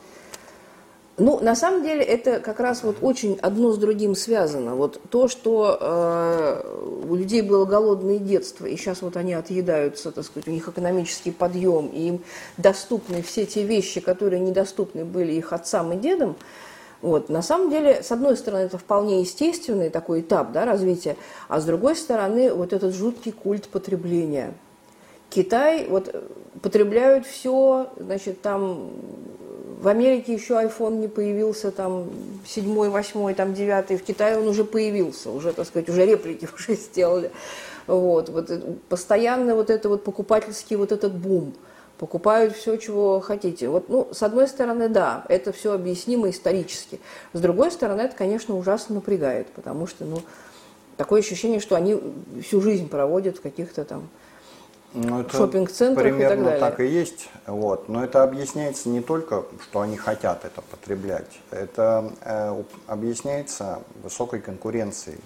[1.17, 4.75] Ну, на самом деле, это как раз вот очень одно с другим связано.
[4.75, 10.25] Вот то, что э, у людей было голодное детство, и сейчас вот они отъедаются, так
[10.25, 12.25] сказать, у них экономический подъем, и им
[12.57, 16.35] доступны все те вещи, которые недоступны были их отцам и дедам,
[17.01, 21.17] вот, на самом деле, с одной стороны, это вполне естественный такой этап да, развития,
[21.49, 24.55] а с другой стороны, вот этот жуткий культ потребления.
[25.35, 26.22] Китай, вот, э,
[26.62, 28.91] потребляют все, значит, там
[29.80, 32.09] в Америке еще iPhone не появился, там,
[32.47, 33.97] седьмой, восьмой, там, девятый.
[33.97, 37.30] В Китае он уже появился, уже, так сказать, уже реплики уже сделали.
[37.87, 41.53] Вот, вот э, постоянно вот это вот покупательский вот этот бум.
[41.99, 43.68] Покупают все, чего хотите.
[43.68, 47.01] Вот, ну, с одной стороны, да, это все объяснимо исторически.
[47.32, 50.22] С другой стороны, это, конечно, ужасно напрягает, потому что, ну,
[50.97, 52.01] такое ощущение, что они
[52.43, 54.09] всю жизнь проводят в каких-то там
[54.95, 56.61] Ну, это шопинг-центрах и так примерно далее.
[56.61, 57.28] так и есть.
[57.47, 57.88] Вот.
[57.88, 61.40] Но это объясняется не только, что они хотят это потреблять.
[61.51, 65.18] Это э, объясняется высокой конкуренцией.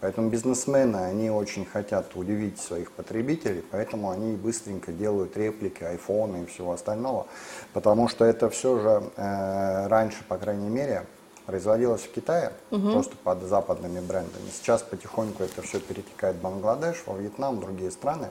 [0.00, 6.46] Поэтому бизнесмены, они очень хотят удивить своих потребителей, поэтому они быстренько делают реплики айфона и
[6.46, 7.28] всего остального.
[7.72, 11.06] Потому что это все же э, раньше, по крайней мере,
[11.46, 14.48] производилось в Китае, просто под западными брендами.
[14.52, 18.28] Сейчас потихоньку это все перетекает в Бангладеш, во Вьетнам, в другие страны.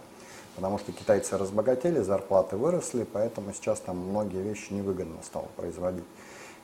[0.56, 6.04] Потому что китайцы разбогатели, зарплаты выросли, поэтому сейчас там многие вещи невыгодно стало производить.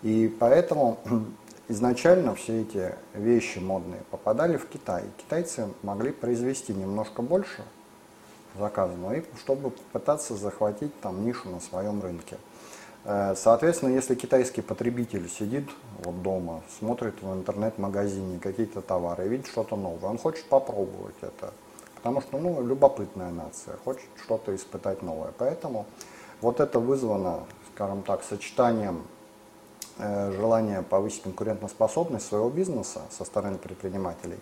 [0.04, 1.00] И поэтому
[1.70, 5.04] изначально все эти вещи модные попадали в Китай.
[5.18, 7.64] Китайцы могли произвести немножко больше
[8.58, 12.38] заказанного, и чтобы попытаться захватить там нишу на своем рынке.
[13.06, 15.70] Э, Соответственно, если китайский потребитель сидит
[16.04, 21.54] вот дома, смотрит в интернет-магазине какие-то товары, видит что-то новое, он хочет попробовать это,
[22.08, 25.34] потому что, ну, любопытная нация, хочет что-то испытать новое.
[25.38, 25.86] Поэтому
[26.40, 27.44] вот это вызвано,
[27.74, 29.02] скажем так, сочетанием
[29.98, 34.40] э, желания повысить конкурентоспособность своего бизнеса со стороны предпринимателей.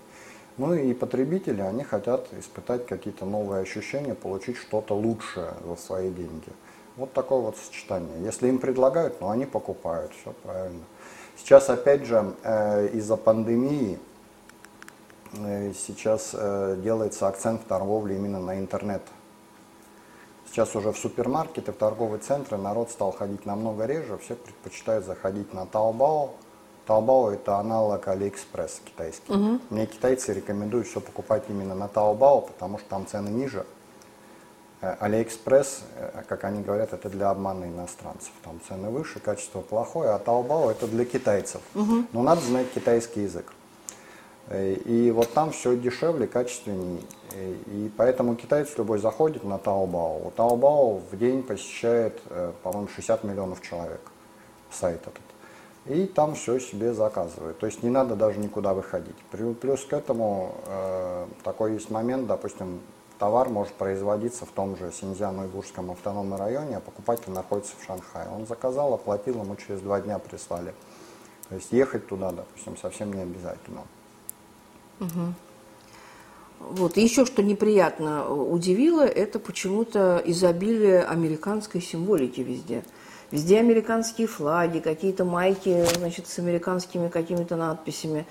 [0.58, 6.52] Ну и потребители, они хотят испытать какие-то новые ощущения, получить что-то лучшее за свои деньги.
[6.98, 8.24] Вот такое вот сочетание.
[8.24, 10.84] Если им предлагают, ну они покупают, все правильно.
[11.36, 13.98] Сейчас, опять же, э, из-за пандемии
[15.74, 19.02] сейчас э, делается акцент в торговле именно на интернет.
[20.50, 25.54] Сейчас уже в супермаркеты, в торговые центры народ стал ходить намного реже, все предпочитают заходить
[25.54, 26.30] на Taobao.
[26.88, 29.34] Taobao это аналог AliExpress китайский.
[29.70, 33.66] Мне китайцы рекомендуют все покупать именно на Taobao, потому что там цены ниже.
[34.82, 38.32] Э, AliExpress, э, как они говорят, это для обмана иностранцев.
[38.44, 41.62] Там цены выше, качество плохое, а Taobao это для китайцев.
[42.14, 43.52] Но надо знать китайский язык.
[44.50, 47.02] Э, И вот там все дешевле, качественнее.
[47.34, 49.56] Э, И поэтому китаец любой заходит на.
[49.56, 54.02] У Taobao в день посещает, э, по-моему, 60 миллионов человек
[54.72, 55.22] сайт этот.
[55.86, 57.60] И там все себе заказывают.
[57.60, 59.16] То есть не надо даже никуда выходить.
[59.32, 60.56] Плю- Плюс к этому
[61.44, 62.82] такой есть момент, допустим,
[63.20, 68.28] товар может производиться в том же Синьцзян-Уйгурском автономном районе, а покупатель находится в Шанхае.
[68.36, 70.74] Он заказал, оплатил, ему через два дня прислали.
[71.50, 73.82] То есть ехать туда, допустим, совсем не обязательно.
[76.60, 76.98] Вот.
[76.98, 82.84] И еще что неприятно удивило, это почему-то изобилие американской символики везде.
[83.32, 88.26] Везде американские флаги, какие-то майки, значит, с американскими какими-то надписями.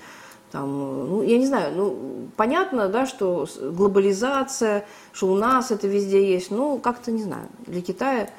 [0.51, 6.31] Там, ну, я не знаю, ну, понятно, да, что глобализация, что у нас это везде
[6.31, 8.29] есть, ну, как-то, не знаю, для Китая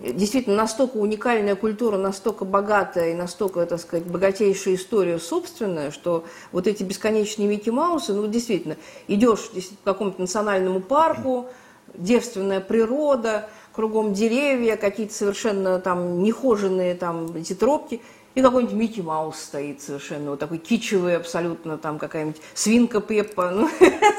[0.00, 6.66] действительно настолько уникальная культура, настолько богатая и настолько, так сказать, богатейшая история собственная, что вот
[6.66, 8.76] эти бесконечные Микки Маусы, ну, действительно,
[9.08, 9.50] идешь
[9.84, 11.48] по какому-то национальному парку,
[11.94, 18.00] девственная природа, кругом деревья, какие-то совершенно там нехоженные там эти тропки,
[18.34, 23.50] и какой-нибудь Микки Маус стоит совершенно, вот такой кичевый абсолютно, там какая-нибудь свинка Пеппа.
[23.60, 23.68] Ну,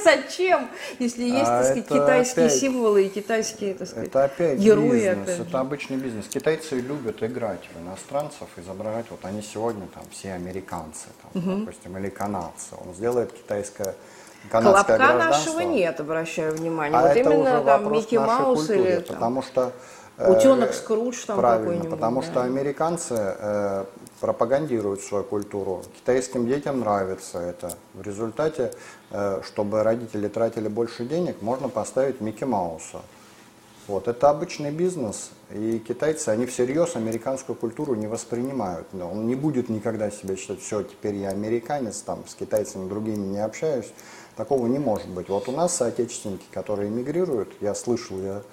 [0.03, 0.67] зачем,
[0.99, 4.91] если есть, А так сказать, китайские опять- символы и китайские, так сказать, Это опять герои.
[4.91, 6.25] бизнес, опять это обычный бизнес.
[6.27, 12.09] Китайцы любят играть в иностранцев, изображать, вот они сегодня там все американцы, там, допустим, или
[12.09, 12.75] канадцы.
[12.85, 13.95] Он сделает китайское,
[14.49, 16.97] канадское Колобка нашего нет, обращаю внимание.
[16.97, 19.71] А вот это именно там Микки Маус культуре, или там, потому что
[20.17, 21.91] э, Утенок Скрудж там правильно, какой-нибудь.
[21.91, 22.27] потому да.
[22.27, 23.85] что американцы э,
[24.21, 25.83] пропагандируют свою культуру.
[25.97, 27.73] Китайским детям нравится это.
[27.95, 28.71] В результате,
[29.09, 33.01] э, чтобы родители тратили больше денег, можно поставить Микки Мауса.
[33.87, 38.87] Вот, это обычный бизнес, и китайцы, они всерьез американскую культуру не воспринимают.
[38.93, 43.25] Но он не будет никогда себя считать, все, теперь я американец, там, с китайцами другими
[43.25, 43.91] не общаюсь.
[44.35, 45.29] Такого не может быть.
[45.29, 48.43] Вот у нас соотечественники, которые эмигрируют, я слышал, я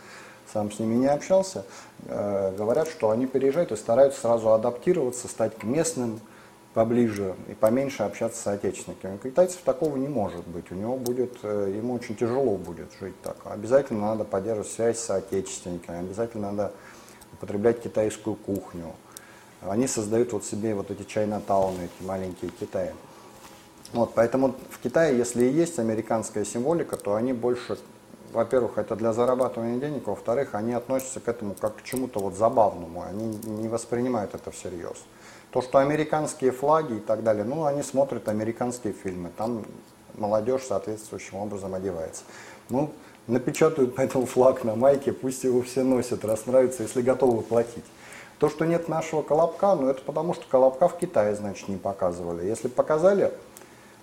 [0.52, 1.64] сам с ними не общался,
[2.06, 6.20] э, говорят, что они переезжают и стараются сразу адаптироваться, стать к местным,
[6.74, 9.16] поближе и поменьше общаться с соотечественниками.
[9.16, 10.70] У китайцев такого не может быть.
[10.70, 13.36] У него будет, э, ему очень тяжело будет жить так.
[13.44, 16.72] Обязательно надо поддерживать связь с соотечественниками, обязательно надо
[17.32, 18.92] употреблять китайскую кухню.
[19.60, 22.92] Они создают вот себе вот эти чайна-тауны, эти маленькие Китаи.
[23.92, 27.78] Вот, поэтому в Китае, если и есть американская символика, то они больше,
[28.32, 33.02] во-первых, это для зарабатывания денег, во-вторых, они относятся к этому как к чему-то вот забавному,
[33.02, 34.96] они не воспринимают это всерьез.
[35.50, 39.64] То, что американские флаги и так далее, ну, они смотрят американские фильмы, там
[40.14, 42.22] молодежь соответствующим образом одевается.
[42.68, 42.90] Ну,
[43.26, 47.84] напечатают поэтому флаг на майке, пусть его все носят, раз нравится, если готовы платить.
[48.38, 52.46] То, что нет нашего колобка, ну это потому, что колобка в Китае, значит, не показывали.
[52.46, 53.32] Если показали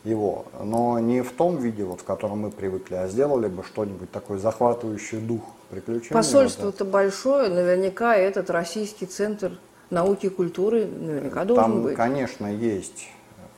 [0.05, 4.11] его, но не в том виде, вот, в котором мы привыкли, а сделали бы что-нибудь
[4.11, 6.13] такой захватывающий дух приключений.
[6.13, 11.95] Посольство-то большое, наверняка этот российский центр науки и культуры наверняка должен там, быть.
[11.95, 13.07] конечно, есть.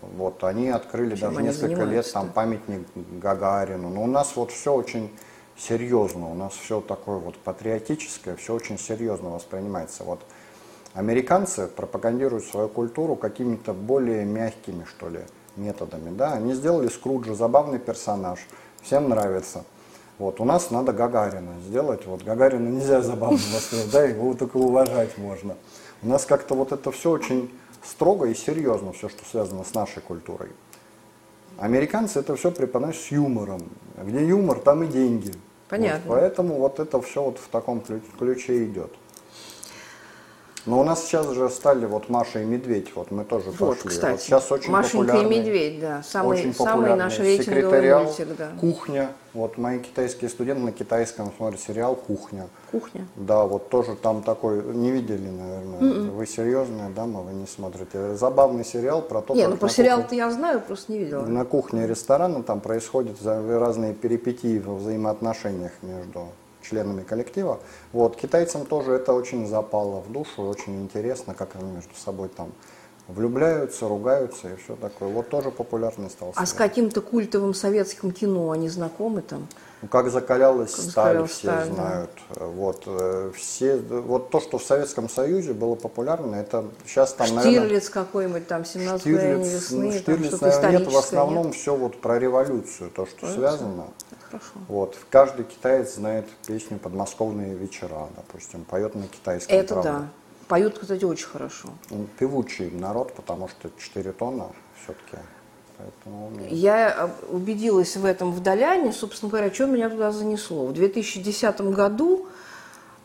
[0.02, 3.90] Вот они открыли Чем даже они несколько лет там памятник Гагарину.
[3.90, 5.12] Но у нас вот все очень
[5.58, 10.04] серьезно, у нас все такое вот патриотическое, все очень серьезно воспринимается.
[10.04, 10.22] Вот
[10.94, 15.22] американцы пропагандируют свою культуру какими-то более мягкими, что ли,
[15.58, 16.16] методами.
[16.16, 16.34] Да?
[16.34, 18.40] Они сделали Скруджа, забавный персонаж,
[18.82, 19.64] всем нравится.
[20.20, 22.06] Вот, у нас надо Гагарина сделать.
[22.06, 25.56] Вот Гагарина нельзя забавно воспринимать, да, его только уважать можно.
[26.02, 27.52] У нас как-то вот это все очень
[27.84, 30.50] строго и серьезно, все, что связано с нашей культурой.
[31.60, 33.62] Американцы это все преподносят с юмором.
[34.02, 35.34] Где юмор, там и деньги.
[35.70, 36.10] Понятно.
[36.10, 37.84] Вот, поэтому вот это все вот в таком
[38.18, 38.94] ключе идет.
[40.68, 43.90] Но у нас сейчас же стали вот Маша и Медведь, вот мы тоже вот, пошли.
[43.90, 48.28] Кстати, вот сейчас очень Машенька популярный, и Медведь, да, самый, очень самый наш рейтинговый мультик,
[48.38, 48.52] да.
[48.60, 52.48] Кухня, вот мои китайские студенты на китайском смотрят сериал Кухня.
[52.70, 53.08] Кухня.
[53.16, 55.80] Да, вот тоже там такой, не видели, наверное.
[55.80, 55.98] Mm-mm.
[56.00, 56.10] М-м.
[56.18, 58.16] Вы серьезная дама, вы не смотрите.
[58.16, 61.22] Забавный сериал про то, не, как ну про сериал-то я знаю, просто не видела.
[61.26, 66.28] На кухне ресторана там происходят разные перипетии во взаимоотношениях между
[66.70, 67.60] членами коллектива.
[67.94, 72.52] Вот, китайцам тоже это очень запало в душу, очень интересно, как они между собой там
[73.08, 75.10] влюбляются, ругаются и все такое.
[75.10, 76.34] Вот тоже популярный стал.
[76.36, 79.48] А с каким-то культовым советским кино они знакомы там?
[79.82, 82.10] Ну, как закалялась как сталь, закалялась все сталь, знают.
[82.36, 82.46] Да.
[82.46, 87.46] Вот, э, все, вот то, что в Советском Союзе было популярно, это сейчас там, Штирлиц
[87.46, 87.82] наверное...
[87.82, 89.86] какой-нибудь там, 17 Штирлиц, весны.
[89.86, 91.56] Ну, Штирлиц, там, наверное, нет, в основном нет?
[91.56, 93.52] все вот про революцию, то, что Революция?
[93.52, 93.86] связано.
[94.30, 94.52] Хорошо.
[94.68, 94.98] Вот.
[95.10, 99.56] Каждый китаец знает песню «Подмосковные вечера», допустим, поет на китайском.
[99.56, 99.92] Это правда.
[99.92, 100.08] да.
[100.48, 101.70] Поют, кстати, очень хорошо.
[102.20, 104.48] Певучий народ, потому что 4 тонна
[104.82, 105.18] все-таки.
[105.78, 106.32] Поэтому...
[106.50, 110.66] Я убедилась в этом в Доляне, собственно говоря, что меня туда занесло.
[110.66, 112.28] В 2010 году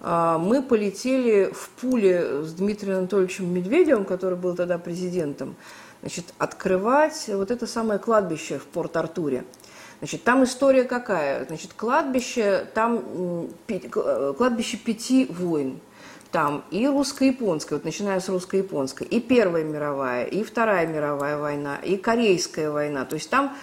[0.01, 5.55] а, мы полетели в Пуле с Дмитрием Анатольевичем Медведевым, который был тогда президентом,
[6.01, 9.45] значит, открывать вот это самое кладбище в Порт-Артуре.
[10.03, 11.45] Значит, там история какая?
[11.45, 13.47] Значит, кладбище, там
[14.37, 15.79] кладбище пяти войн.
[16.33, 21.97] Там и русско-японская, вот начиная с русско-японской, и Первая мировая, и Вторая мировая война, и
[21.97, 23.05] Корейская война.
[23.05, 23.57] То есть там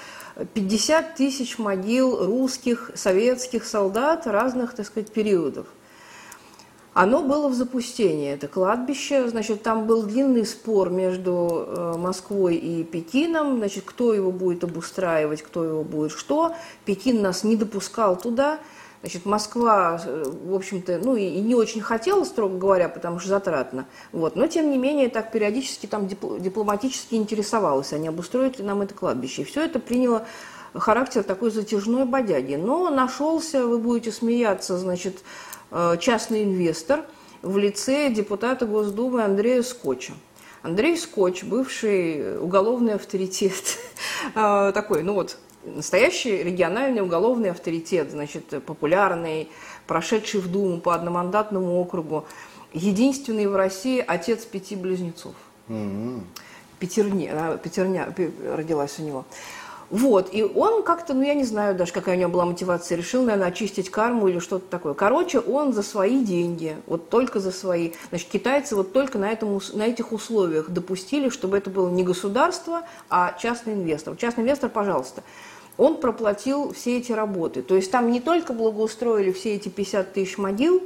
[0.54, 5.68] 50 тысяч могил русских, советских солдат разных, так сказать, периодов.
[7.02, 9.30] Оно было в запустении, это кладбище.
[9.30, 13.60] Значит, там был длинный спор между э, Москвой и Пекином.
[13.60, 16.54] Значит, кто его будет обустраивать, кто его будет что.
[16.84, 18.60] Пекин нас не допускал туда.
[19.00, 23.86] Значит, Москва, э, в общем-то, ну и, не очень хотела, строго говоря, потому что затратно.
[24.12, 24.36] Вот.
[24.36, 29.44] Но, тем не менее, так периодически там дипломатически интересовалась, они обустроят ли нам это кладбище.
[29.44, 30.26] И все это приняло
[30.74, 32.56] характер такой затяжной бодяги.
[32.56, 35.20] Но нашелся, вы будете смеяться, значит,
[36.00, 37.02] частный инвестор
[37.42, 40.14] в лице депутата Госдумы Андрея Скотча.
[40.62, 43.54] Андрей Скотч, бывший уголовный авторитет,
[44.36, 49.50] э, такой, ну вот, настоящий региональный уголовный авторитет, значит, популярный,
[49.88, 52.26] прошедший в Думу по одномандатному округу,
[52.74, 55.34] единственный в России отец пяти близнецов.
[55.70, 56.22] Mm-hmm.
[56.80, 58.14] Пятерня, пятерня
[58.56, 59.26] родилась у него.
[59.90, 63.24] Вот, и он как-то, ну я не знаю даже, какая у него была мотивация, решил,
[63.24, 64.94] наверное, очистить карму или что-то такое.
[64.94, 67.94] Короче, он за свои деньги, вот только за свои.
[68.10, 72.84] Значит, китайцы вот только на, этом, на этих условиях допустили, чтобы это было не государство,
[73.10, 74.16] а частный инвестор.
[74.16, 75.24] Частный инвестор, пожалуйста.
[75.78, 77.64] он проплатил все эти работы.
[77.64, 80.84] То есть там не только благоустроили все эти 50 тысяч могил,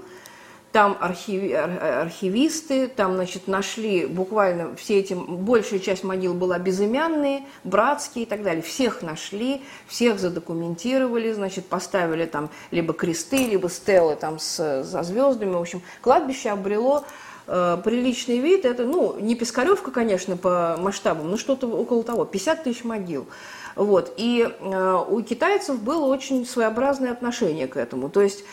[0.74, 8.26] там архиви, архивисты, там, значит, нашли буквально все эти, большая часть могил была безымянные, братские
[8.26, 8.64] и так далее.
[8.64, 15.54] Всех нашли, всех задокументировали, значит, поставили там либо кресты, либо стелы там с, со звездами.
[15.54, 17.06] В общем, кладбище обрело
[17.46, 18.66] э, приличный вид.
[18.66, 23.28] Это, ну, не Пискаревка, конечно, по масштабам, но что-то около того, 50 тысяч могил.
[23.76, 24.14] Вот.
[24.18, 28.10] И э, у китайцев было очень своеобразное отношение к этому.
[28.10, 28.44] То есть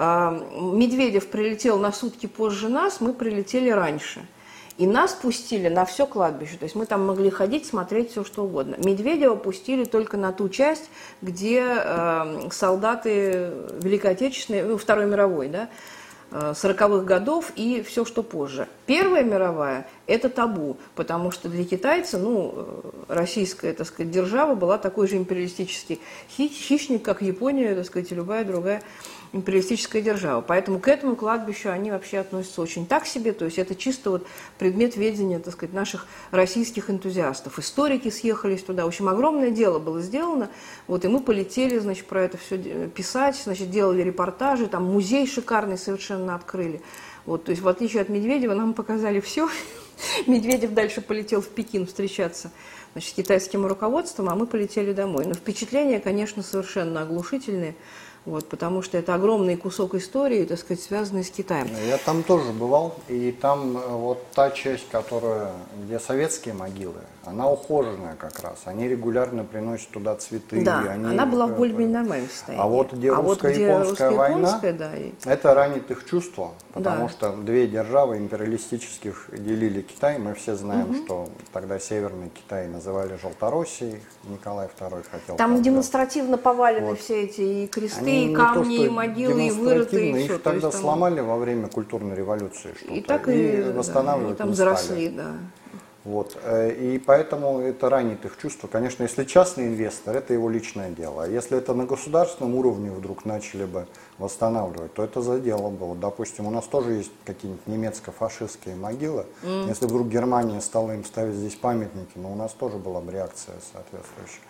[0.00, 4.26] Медведев прилетел на сутки позже нас, мы прилетели раньше.
[4.78, 6.56] И нас пустили на все кладбище.
[6.56, 8.76] То есть мы там могли ходить, смотреть все, что угодно.
[8.78, 10.88] Медведева пустили только на ту часть,
[11.20, 15.68] где э, солдаты Великой Отечественной, ну, Второй мировой, да,
[16.30, 18.68] 40-х годов и все, что позже.
[18.86, 25.08] Первая мировая– это табу, потому что для китайца, ну, российская, так сказать, держава была такой
[25.08, 28.82] же империалистический хищник, как Япония, так сказать, и любая другая
[29.32, 30.40] империалистическая держава.
[30.40, 34.26] Поэтому к этому кладбищу они вообще относятся очень так себе, то есть это чисто вот
[34.58, 37.58] предмет ведения, так сказать, наших российских энтузиастов.
[37.58, 40.50] Историки съехались туда, в общем, огромное дело было сделано,
[40.86, 45.78] вот, и мы полетели, значит, про это все писать, значит, делали репортажи, там музей шикарный
[45.78, 46.80] совершенно открыли.
[47.26, 49.48] Вот, то есть в отличие от Медведева нам показали все.
[50.26, 52.50] Медведев дальше полетел в Пекин встречаться
[52.92, 55.26] значит, с китайским руководством, а мы полетели домой.
[55.26, 57.76] Но впечатления, конечно, совершенно оглушительные
[58.30, 61.68] вот, потому что это огромный кусок истории, так сказать, связанный с Китаем.
[61.86, 65.50] Я там тоже бывал, и там э, вот та часть, которая,
[65.84, 68.60] где советские могилы, она ухоженная как раз.
[68.64, 70.64] Они регулярно приносят туда цветы.
[70.64, 72.64] Да, они, она была в более-менее нормальном состоянии.
[72.64, 75.12] А вот где а русско-японская вот война, да, и...
[75.24, 77.08] это ранит их чувства, потому да.
[77.10, 80.18] что две державы империалистических делили Китай.
[80.18, 81.04] Мы все знаем, угу.
[81.04, 85.36] что тогда Северный Китай называли Желтороссией, Николай II хотел.
[85.36, 85.64] Там правда.
[85.64, 87.00] демонстративно повалены вот.
[87.00, 90.12] все эти и кресты, Они и камни, то, и могилы, и вырытые.
[90.12, 90.38] И их все.
[90.38, 90.80] тогда там...
[90.80, 92.94] сломали во время культурной революции что-то.
[92.94, 95.34] И так и, и восстанавливать да, и там заросли, да.
[96.04, 96.38] Вот.
[96.42, 98.68] Э, и поэтому это ранит их чувство.
[98.68, 101.24] Конечно, если частный инвестор, это его личное дело.
[101.24, 103.86] А если это на государственном уровне вдруг начали бы
[104.18, 105.94] восстанавливать, то это за дело было.
[105.94, 109.26] Допустим, у нас тоже есть какие-нибудь немецко-фашистские могилы.
[109.42, 109.68] Mm.
[109.68, 113.56] Если вдруг Германия стала им ставить здесь памятники, но у нас тоже была бы реакция
[113.72, 114.40] соответствующая.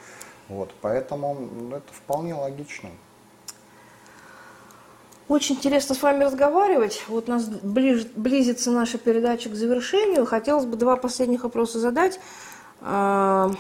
[0.49, 0.71] Вот.
[0.81, 2.91] Поэтому это вполне логично.
[5.31, 7.05] Очень интересно с вами разговаривать.
[7.07, 10.27] Вот у нас ближ, близится наша передача к завершению.
[10.27, 12.19] Хотелось бы два последних вопроса задать.
[12.81, 13.53] А,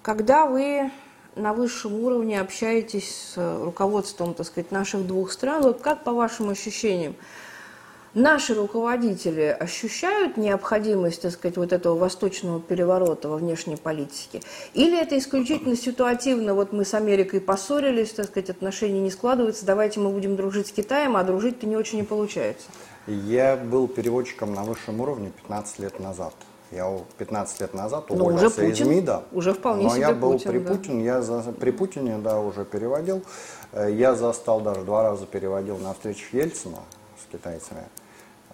[0.00, 0.92] когда вы
[1.34, 6.50] на высшем уровне общаетесь с руководством, так сказать, наших двух стран, вот как по вашим
[6.50, 7.16] ощущениям,
[8.14, 14.40] наши руководители ощущают необходимость, так сказать, вот этого восточного переворота во внешней политике?
[14.74, 20.00] Или это исключительно ситуативно, вот мы с Америкой поссорились, так сказать, отношения не складываются, давайте
[20.00, 22.66] мы будем дружить с Китаем, а дружить-то не очень и получается?
[23.06, 26.34] Я был переводчиком на высшем уровне 15 лет назад.
[26.70, 29.22] Я 15 лет назад ну, уволился уже Путин, из МИДа.
[29.32, 30.70] Уже вполне но себе я был Путин, при да.
[30.70, 33.22] Путине, я за, при Путине, да, уже переводил.
[33.72, 36.78] Э, я застал даже два раза переводил на встречах Ельцина
[37.20, 37.82] с китайцами.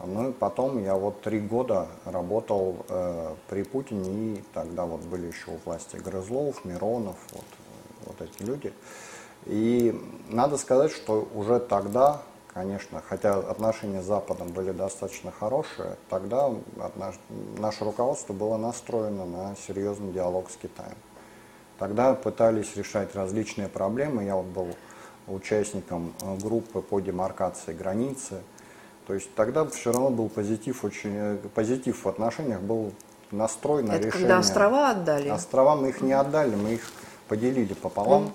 [0.05, 5.27] Ну и потом я вот три года работал э, при Путине, и тогда вот были
[5.27, 7.45] еще у власти Грызлов, Миронов, вот,
[8.07, 8.73] вот эти люди.
[9.47, 12.23] И надо сказать, что уже тогда,
[12.55, 16.51] конечно, хотя отношения с Западом были достаточно хорошие, тогда
[16.97, 17.17] наш,
[17.59, 20.97] наше руководство было настроено на серьезный диалог с Китаем.
[21.79, 24.25] Тогда пытались решать различные проблемы.
[24.25, 24.69] Я вот был
[25.29, 28.43] участником э, группы по демаркации границы.
[29.09, 32.93] То есть тогда все равно был позитив, очень э, позитив в отношениях, был
[33.31, 34.13] настрой на Это решение.
[34.13, 35.29] когда острова отдали?
[35.31, 36.83] Острова мы их не отдали, мы их
[37.27, 38.25] поделили пополам.
[38.25, 38.33] Mm.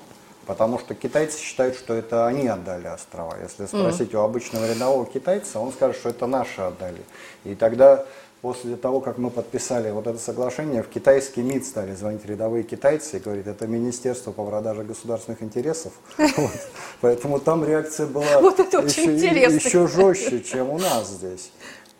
[0.48, 3.38] Потому что китайцы считают, что это они отдали острова.
[3.42, 4.18] Если спросить mm.
[4.18, 7.04] у обычного рядового китайца, он скажет, что это наши отдали.
[7.44, 8.06] И тогда
[8.44, 13.16] после того, как мы подписали вот это соглашение, в китайский МИД стали звонить рядовые китайцы
[13.16, 15.94] и говорить, это Министерство по продаже государственных интересов.
[16.36, 16.52] Вот.
[17.00, 21.52] Поэтому там реакция была вот еще, еще жестче, чем у нас здесь.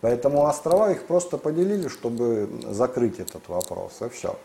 [0.02, 4.36] Поэтому острова их просто поделили, чтобы закрыть этот вопрос, и все.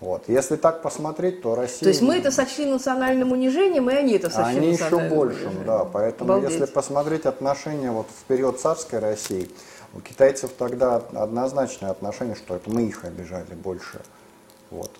[0.00, 0.24] Вот.
[0.28, 1.80] Если так посмотреть, то Россия...
[1.80, 5.84] То есть мы это сочли национальным унижением, и они это сочли Они еще большим, да.
[5.84, 6.60] Поэтому Обалдеть.
[6.60, 9.48] если посмотреть отношения вот в период царской России,
[9.94, 14.00] у китайцев тогда однозначное отношение, что это мы их обижали больше.
[14.70, 14.90] Вот.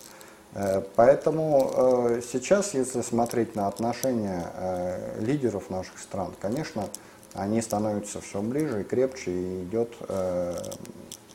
[0.54, 6.88] Э, поэтому э, сейчас, если смотреть на отношения э, лидеров наших стран, конечно,
[7.34, 9.96] они становятся все ближе и крепче, и идет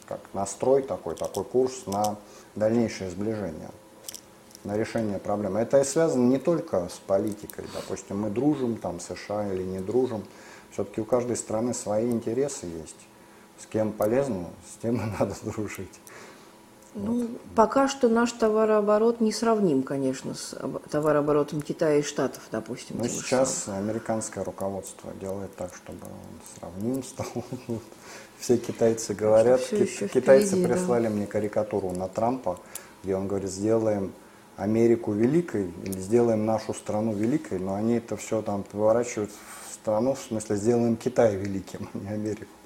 [0.08, 2.18] как настрой такой, такой курс на
[2.56, 3.72] дальнейшее сближение.
[4.64, 5.60] на решение проблемы.
[5.60, 7.66] Это и связано не только с политикой.
[7.74, 10.24] Допустим, мы дружим там США или не дружим.
[10.72, 12.98] Все-таки у каждой страны свои интересы есть.
[13.60, 16.00] С кем полезно, с тем и надо дружить.
[16.96, 17.30] Ну, вот.
[17.56, 20.58] пока что наш товарооборот не сравним, конечно, с
[20.90, 22.98] товарооборотом Китая и Штатов, допустим.
[22.98, 23.90] Но сейчас самым.
[23.90, 27.28] американское руководство делает так, чтобы он сравним стал.
[28.40, 31.10] Все китайцы говорят, Все ки- китайцы впереди, прислали да.
[31.10, 32.60] мне карикатуру на Трампа,
[33.04, 34.12] где он говорит, сделаем
[34.58, 39.32] Америку великой или сделаем нашу страну великой, но они это все там поворачивают
[39.70, 42.57] в страну, в смысле сделаем Китай великим, а не Америку.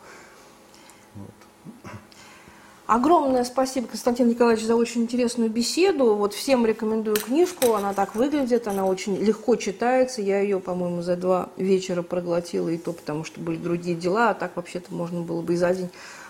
[2.92, 6.14] Огромное спасибо, Константин Николаевич, за очень интересную беседу.
[6.16, 10.22] Вот всем рекомендую книжку, она так выглядит, она очень легко читается.
[10.22, 14.34] Я ее, по-моему, за два вечера проглотила, и то потому, что были другие дела, а
[14.34, 15.90] так вообще-то можно было бы и за день.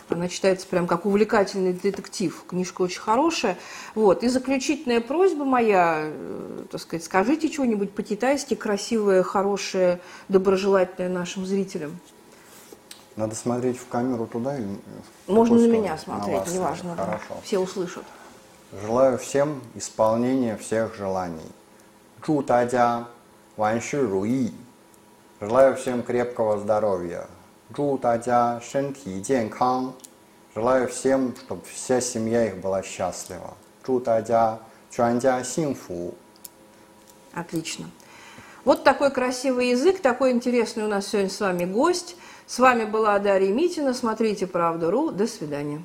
[0.09, 2.43] Она читается прям как увлекательный детектив.
[2.47, 3.57] Книжка очень хорошая.
[3.95, 4.23] Вот.
[4.23, 9.99] И заключительная просьба моя, э, так сказать, скажите что-нибудь по-китайски красивое, хорошее,
[10.29, 11.97] доброжелательное нашим зрителям.
[13.15, 14.79] Надо смотреть в камеру туда или
[15.27, 16.95] Можно на меня смотреть, на неважно.
[16.95, 17.35] Хорошо.
[17.43, 18.03] Все услышат.
[18.81, 21.51] Желаю всем исполнения всех желаний.
[22.25, 23.07] Чу тадя,
[23.57, 24.53] ванши руи.
[25.41, 27.27] Желаю всем крепкого здоровья.
[27.75, 29.93] Чу тадя, шенти 健康.
[30.53, 33.53] Желаю всем, чтобы вся семья их была счастлива.
[33.85, 34.59] Чу тадя,
[34.89, 36.13] чуанджа синфу.
[37.33, 37.89] Отлично.
[38.65, 42.17] Вот такой красивый язык, такой интересный у нас сегодня с вами гость.
[42.51, 43.93] С вами была Дарья Митина.
[43.93, 45.11] Смотрите «Правду.ру».
[45.11, 45.81] До свидания.